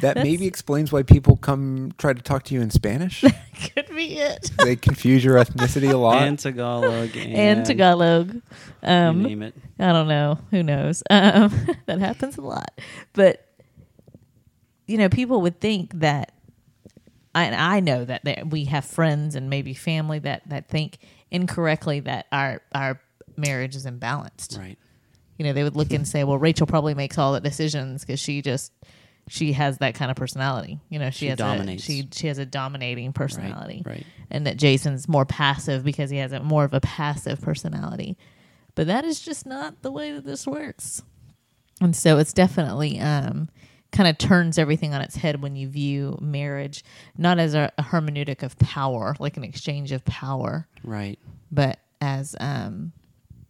That 0.00 0.16
maybe 0.16 0.46
explains 0.46 0.90
why 0.90 1.02
people 1.02 1.36
come 1.36 1.92
try 1.98 2.12
to 2.14 2.22
talk 2.22 2.44
to 2.44 2.54
you 2.54 2.62
in 2.62 2.70
Spanish. 2.70 3.20
could 3.74 3.88
be 3.94 4.18
it. 4.18 4.50
they 4.64 4.76
confuse 4.76 5.22
your 5.24 5.36
ethnicity 5.36 5.92
a 5.92 5.96
lot. 5.96 6.22
And 6.22 6.38
Tagalog. 6.38 7.14
And, 7.16 7.34
and 7.36 7.66
Tagalog. 7.66 8.34
You 8.34 8.42
Um, 8.82 9.22
name 9.22 9.42
it. 9.42 9.54
I 9.78 9.92
don't 9.92 10.08
know. 10.08 10.38
Who 10.50 10.62
knows? 10.62 11.02
Um, 11.10 11.52
that 11.86 11.98
happens 11.98 12.38
a 12.38 12.42
lot. 12.42 12.70
But 13.12 13.42
you 14.86 14.98
know, 14.98 15.08
people 15.08 15.42
would 15.42 15.60
think 15.60 15.92
that, 16.00 16.32
and 17.34 17.54
I 17.54 17.80
know 17.80 18.04
that 18.04 18.24
there, 18.24 18.44
we 18.48 18.64
have 18.66 18.84
friends 18.84 19.34
and 19.34 19.50
maybe 19.50 19.74
family 19.74 20.20
that 20.20 20.48
that 20.48 20.68
think 20.68 20.98
incorrectly 21.36 22.00
that 22.00 22.26
our 22.32 22.60
our 22.74 23.00
marriage 23.36 23.76
is 23.76 23.86
imbalanced. 23.86 24.58
Right. 24.58 24.78
You 25.38 25.44
know, 25.44 25.52
they 25.52 25.62
would 25.62 25.76
look 25.76 25.92
and 25.92 26.08
say, 26.08 26.24
"Well, 26.24 26.38
Rachel 26.38 26.66
probably 26.66 26.94
makes 26.94 27.18
all 27.18 27.32
the 27.34 27.40
decisions 27.40 28.02
because 28.04 28.18
she 28.20 28.42
just." 28.42 28.72
She 29.28 29.54
has 29.54 29.78
that 29.78 29.96
kind 29.96 30.08
of 30.08 30.16
personality, 30.16 30.78
you 30.88 31.00
know. 31.00 31.10
She, 31.10 31.18
She 31.24 31.26
has 31.30 31.38
dominates. 31.38 31.82
A, 31.82 31.86
she 31.86 32.08
she 32.12 32.28
has 32.28 32.38
a 32.38 32.46
dominating 32.46 33.12
personality, 33.12 33.82
Right. 33.84 34.06
and 34.30 34.46
that 34.46 34.56
Jason's 34.56 35.08
more 35.08 35.24
passive 35.24 35.82
because 35.82 36.10
he 36.10 36.18
has 36.18 36.30
a 36.30 36.38
more 36.38 36.62
of 36.62 36.72
a 36.72 36.80
passive 36.80 37.40
personality. 37.40 38.16
But 38.76 38.86
that 38.86 39.04
is 39.04 39.20
just 39.20 39.44
not 39.44 39.82
the 39.82 39.90
way 39.90 40.12
that 40.12 40.24
this 40.24 40.46
works. 40.46 41.02
And 41.80 41.96
so 41.96 42.18
it's 42.18 42.32
definitely 42.32 43.00
um, 43.00 43.48
kind 43.92 44.08
of 44.08 44.18
turns 44.18 44.58
everything 44.58 44.92
on 44.94 45.00
its 45.00 45.16
head 45.16 45.40
when 45.42 45.56
you 45.56 45.68
view 45.68 46.18
marriage 46.20 46.84
not 47.16 47.38
as 47.38 47.54
a, 47.54 47.72
a 47.78 47.82
hermeneutic 47.82 48.42
of 48.42 48.58
power, 48.58 49.14
like 49.18 49.36
an 49.36 49.44
exchange 49.44 49.92
of 49.92 50.04
power, 50.04 50.66
Right. 50.84 51.18
but 51.50 51.78
as 52.00 52.36
um, 52.40 52.92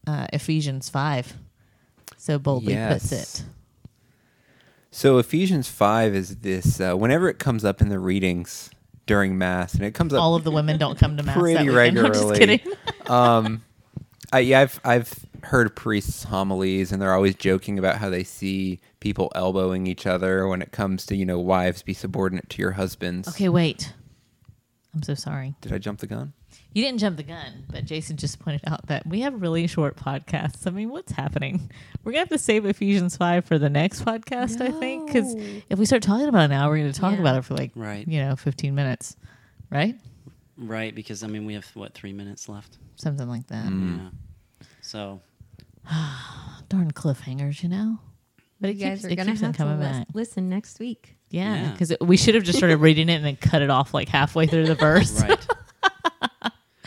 uh, 0.06 0.26
Ephesians 0.32 0.88
5 0.88 1.34
so 2.18 2.38
boldly 2.38 2.74
puts 2.76 3.12
it. 3.12 3.44
So 4.90 5.18
Ephesians 5.18 5.68
five 5.68 6.14
is 6.14 6.36
this. 6.36 6.80
Uh, 6.80 6.94
whenever 6.94 7.28
it 7.28 7.38
comes 7.38 7.64
up 7.64 7.80
in 7.82 7.88
the 7.88 7.98
readings 7.98 8.70
during 9.06 9.36
Mass, 9.36 9.74
and 9.74 9.84
it 9.84 9.92
comes 9.92 10.14
up 10.14 10.22
All 10.22 10.34
of 10.34 10.42
the 10.44 10.50
women 10.50 10.78
don't 10.78 10.98
come 10.98 11.16
to 11.18 11.22
Mass 11.22 11.36
pretty 11.36 11.54
that 11.54 11.66
weekend. 11.66 11.98
I'm 12.06 12.12
just 12.12 12.24
regularly. 12.28 12.58
kidding. 12.58 12.72
um, 13.06 13.62
I, 14.32 14.38
yeah, 14.40 14.60
I've 14.60 14.80
I've 14.84 15.25
heard 15.46 15.74
priests 15.76 16.24
homilies, 16.24 16.92
and 16.92 17.00
they're 17.00 17.14
always 17.14 17.34
joking 17.34 17.78
about 17.78 17.96
how 17.96 18.10
they 18.10 18.24
see 18.24 18.80
people 19.00 19.30
elbowing 19.34 19.86
each 19.86 20.06
other 20.06 20.46
when 20.48 20.62
it 20.62 20.72
comes 20.72 21.06
to 21.06 21.16
you 21.16 21.24
know 21.26 21.38
wives 21.38 21.82
be 21.82 21.94
subordinate 21.94 22.48
to 22.50 22.62
your 22.62 22.72
husbands. 22.72 23.28
Okay, 23.28 23.48
wait. 23.48 23.92
I'm 24.94 25.02
so 25.02 25.14
sorry. 25.14 25.54
Did 25.60 25.72
I 25.72 25.78
jump 25.78 25.98
the 26.00 26.06
gun? 26.06 26.32
You 26.72 26.82
didn't 26.82 26.98
jump 27.00 27.16
the 27.16 27.22
gun, 27.22 27.64
but 27.70 27.84
Jason 27.84 28.16
just 28.16 28.38
pointed 28.38 28.62
out 28.66 28.86
that 28.88 29.06
we 29.06 29.20
have 29.20 29.40
really 29.42 29.66
short 29.66 29.96
podcasts. 29.96 30.66
I 30.66 30.70
mean, 30.70 30.90
what's 30.90 31.12
happening? 31.12 31.70
We're 32.04 32.12
gonna 32.12 32.20
have 32.20 32.28
to 32.30 32.38
save 32.38 32.64
Ephesians 32.66 33.16
five 33.16 33.44
for 33.44 33.58
the 33.58 33.68
next 33.70 34.04
podcast, 34.04 34.60
I 34.60 34.70
think, 34.78 35.06
because 35.06 35.34
if 35.70 35.78
we 35.78 35.84
start 35.86 36.02
talking 36.02 36.28
about 36.28 36.44
it 36.46 36.48
now, 36.48 36.68
we're 36.68 36.78
going 36.78 36.92
to 36.92 36.98
talk 37.00 37.14
Yeah. 37.14 37.20
about 37.20 37.36
it 37.38 37.42
for 37.44 37.54
like 37.54 37.72
Right. 37.74 38.06
you 38.06 38.20
know, 38.20 38.36
fifteen 38.36 38.74
minutes, 38.74 39.16
right? 39.70 39.96
Right. 40.58 40.94
Because 40.94 41.22
I 41.22 41.26
mean, 41.26 41.44
we 41.46 41.54
have 41.54 41.66
what 41.74 41.92
three 41.94 42.12
minutes 42.12 42.48
left. 42.48 42.78
Something 42.96 43.28
like 43.28 43.46
that. 43.48 43.66
Mm. 43.66 43.98
Yeah. 43.98 44.66
So 44.80 45.20
Darn 46.68 46.90
cliffhangers, 46.92 47.62
you 47.62 47.68
know. 47.68 47.98
But 48.60 48.70
it 48.70 48.76
you 48.76 48.86
guys 48.86 48.98
keeps, 48.98 49.04
are 49.04 49.08
it 49.10 49.16
gonna 49.16 49.30
keeps 49.32 49.42
on 49.42 49.46
have 49.48 49.54
to 49.54 49.58
coming 49.58 49.78
lis- 49.78 49.96
back. 49.98 50.06
listen 50.14 50.48
next 50.48 50.78
week. 50.80 51.16
Yeah, 51.30 51.54
Yeah. 51.64 51.70
because 51.72 51.92
we 52.00 52.16
should 52.16 52.34
have 52.34 52.44
just 52.44 52.56
started 52.58 52.78
reading 52.78 53.08
it 53.08 53.14
and 53.14 53.24
then 53.24 53.36
cut 53.36 53.60
it 53.62 53.70
off 53.70 53.92
like 53.92 54.08
halfway 54.08 54.46
through 54.46 54.66
the 54.66 54.74
verse. 54.76 55.20
right. 55.22 55.46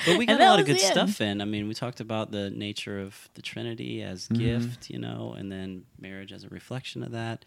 But 0.05 0.17
we 0.17 0.25
got 0.25 0.35
a 0.35 0.37
that 0.37 0.49
lot 0.49 0.59
of 0.61 0.67
was 0.67 0.75
good 0.77 0.81
the 0.81 0.99
end. 1.01 1.09
stuff 1.09 1.19
in. 1.21 1.41
I 1.41 1.45
mean, 1.45 1.67
we 1.67 1.73
talked 1.73 1.99
about 1.99 2.31
the 2.31 2.49
nature 2.49 3.01
of 3.01 3.27
the 3.33 3.41
Trinity 3.41 4.01
as 4.01 4.29
gift, 4.29 4.89
you 4.89 4.97
know, 4.97 5.35
and 5.37 5.51
then 5.51 5.83
marriage 5.99 6.31
as 6.31 6.45
a 6.45 6.47
reflection 6.47 7.03
of 7.03 7.11
that. 7.11 7.43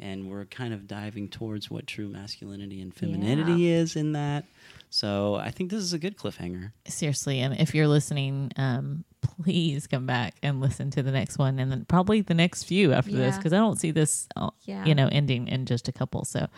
And 0.00 0.28
we're 0.28 0.46
kind 0.46 0.74
of 0.74 0.88
diving 0.88 1.28
towards 1.28 1.70
what 1.70 1.86
true 1.86 2.08
masculinity 2.08 2.82
and 2.82 2.92
femininity 2.92 3.68
is 3.68 3.94
in 3.94 4.12
that. 4.12 4.46
So 4.90 5.36
I 5.36 5.52
think 5.52 5.70
this 5.70 5.80
is 5.80 5.92
a 5.92 5.98
good 5.98 6.16
cliffhanger. 6.18 6.72
Seriously, 6.88 7.38
and 7.38 7.54
if 7.60 7.72
you're 7.72 7.86
listening, 7.88 8.50
um, 8.56 9.04
please 9.42 9.86
come 9.86 10.06
back 10.06 10.34
and 10.42 10.60
listen 10.60 10.90
to 10.90 11.02
the 11.02 11.12
next 11.12 11.38
one, 11.38 11.58
and 11.58 11.70
then 11.70 11.84
probably 11.86 12.20
the 12.20 12.34
next 12.34 12.64
few 12.64 12.92
after 12.92 13.12
this, 13.12 13.36
because 13.36 13.52
I 13.52 13.56
don't 13.56 13.78
see 13.78 13.90
this, 13.90 14.28
uh, 14.36 14.50
Yeah. 14.64 14.84
you 14.84 14.94
know, 14.94 15.08
ending 15.10 15.48
in 15.48 15.66
just 15.66 15.88
a 15.88 15.92
couple. 15.92 16.24
So, 16.24 16.48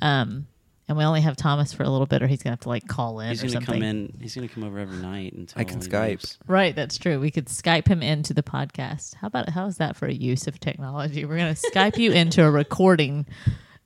um, 0.00 0.46
and 0.86 0.98
we 0.98 1.04
only 1.04 1.22
have 1.22 1.36
Thomas 1.36 1.72
for 1.72 1.82
a 1.82 1.88
little 1.88 2.06
bit, 2.06 2.22
or 2.22 2.26
he's 2.26 2.42
gonna 2.42 2.52
have 2.52 2.60
to 2.60 2.68
like 2.68 2.86
call 2.86 3.20
in 3.20 3.30
He's 3.30 3.40
or 3.42 3.46
going 3.46 3.48
to 3.48 3.54
something. 3.66 3.74
come 3.80 3.82
in. 3.82 4.18
He's 4.20 4.34
going 4.34 4.46
to 4.46 4.54
come 4.54 4.64
over 4.64 4.78
every 4.78 4.98
night 4.98 5.32
until 5.32 5.58
I 5.58 5.64
can 5.64 5.80
Skype. 5.80 6.08
leaves. 6.08 6.38
Right, 6.46 6.74
that's 6.76 6.98
true. 6.98 7.18
We 7.18 7.30
could 7.30 7.46
Skype 7.46 7.88
him 7.88 8.02
into 8.02 8.34
the 8.34 8.42
podcast. 8.42 9.14
How 9.14 9.28
about 9.28 9.48
how 9.48 9.66
is 9.66 9.78
that 9.78 9.96
for 9.96 10.06
a 10.06 10.12
use 10.12 10.46
of 10.46 10.60
technology? 10.60 11.24
We're 11.24 11.38
gonna 11.38 11.54
Skype 11.54 11.96
you 11.96 12.12
into 12.12 12.44
a 12.44 12.50
recording 12.50 13.24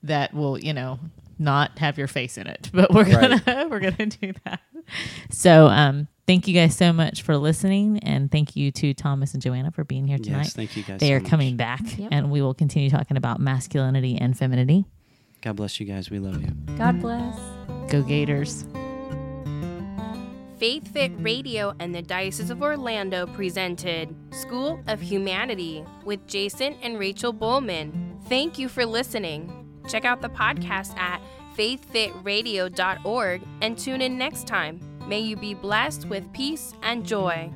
that 0.03 0.35
will, 0.35 0.59
you 0.59 0.73
know, 0.73 0.99
not 1.39 1.79
have 1.79 1.99
your 1.99 2.09
face 2.09 2.37
in 2.37 2.49
it, 2.49 2.69
but 2.75 2.93
we're 2.93 3.05
gonna 3.05 3.43
we're 3.71 3.79
gonna 3.81 4.07
do 4.07 4.33
that. 4.45 4.61
So, 5.31 5.69
um, 5.69 6.09
thank 6.29 6.47
you 6.47 6.55
guys 6.55 6.77
so 6.77 6.93
much 6.93 7.23
for 7.23 7.37
listening, 7.37 7.99
and 8.05 8.31
thank 8.31 8.55
you 8.55 8.71
to 8.71 8.95
Thomas 8.95 9.33
and 9.35 9.43
Joanna 9.43 9.73
for 9.73 9.83
being 9.83 10.07
here 10.07 10.19
tonight. 10.19 10.45
Yes, 10.45 10.53
thank 10.53 10.77
you 10.77 10.85
guys. 10.85 11.01
they 11.01 11.09
so 11.09 11.15
are 11.15 11.21
much. 11.21 11.29
coming 11.31 11.57
back, 11.57 11.81
Yep. 11.99 12.09
and 12.13 12.31
we 12.31 12.41
will 12.41 12.55
continue 12.55 12.89
talking 12.91 13.17
about 13.17 13.41
masculinity 13.41 14.17
and 14.17 14.39
femininity. 14.39 14.85
God 15.41 15.57
bless 15.57 15.81
you 15.81 15.87
guys. 15.87 16.11
We 16.11 16.19
love 16.21 16.41
you. 16.43 16.51
God 16.77 17.01
bless. 17.01 17.37
Go 17.91 18.03
Gators! 18.03 18.65
Faith 20.59 20.89
Fit 20.93 21.13
Radio 21.19 21.73
and 21.79 21.95
the 21.95 22.03
Diocese 22.03 22.51
of 22.51 22.61
Orlando 22.63 23.27
presented 23.29 24.15
School 24.33 24.83
of 24.89 25.01
Humanity 25.01 25.85
with 26.05 26.27
Jason 26.27 26.75
and 26.83 26.99
Rachel 26.99 27.33
Bowman. 27.33 28.19
Thank 28.29 28.59
you 28.59 28.69
for 28.69 28.85
listening. 28.85 29.53
Check 29.89 30.05
out 30.05 30.21
the 30.21 30.29
podcast 30.29 30.97
at 30.99 31.23
faithfitradio.org 31.57 33.43
and 33.63 33.79
tune 33.79 34.01
in 34.03 34.19
next 34.19 34.47
time. 34.49 34.81
May 35.09 35.21
you 35.21 35.37
be 35.37 35.55
blessed 35.55 36.05
with 36.05 36.31
peace 36.35 36.75
and 36.83 37.03
joy. 37.03 37.51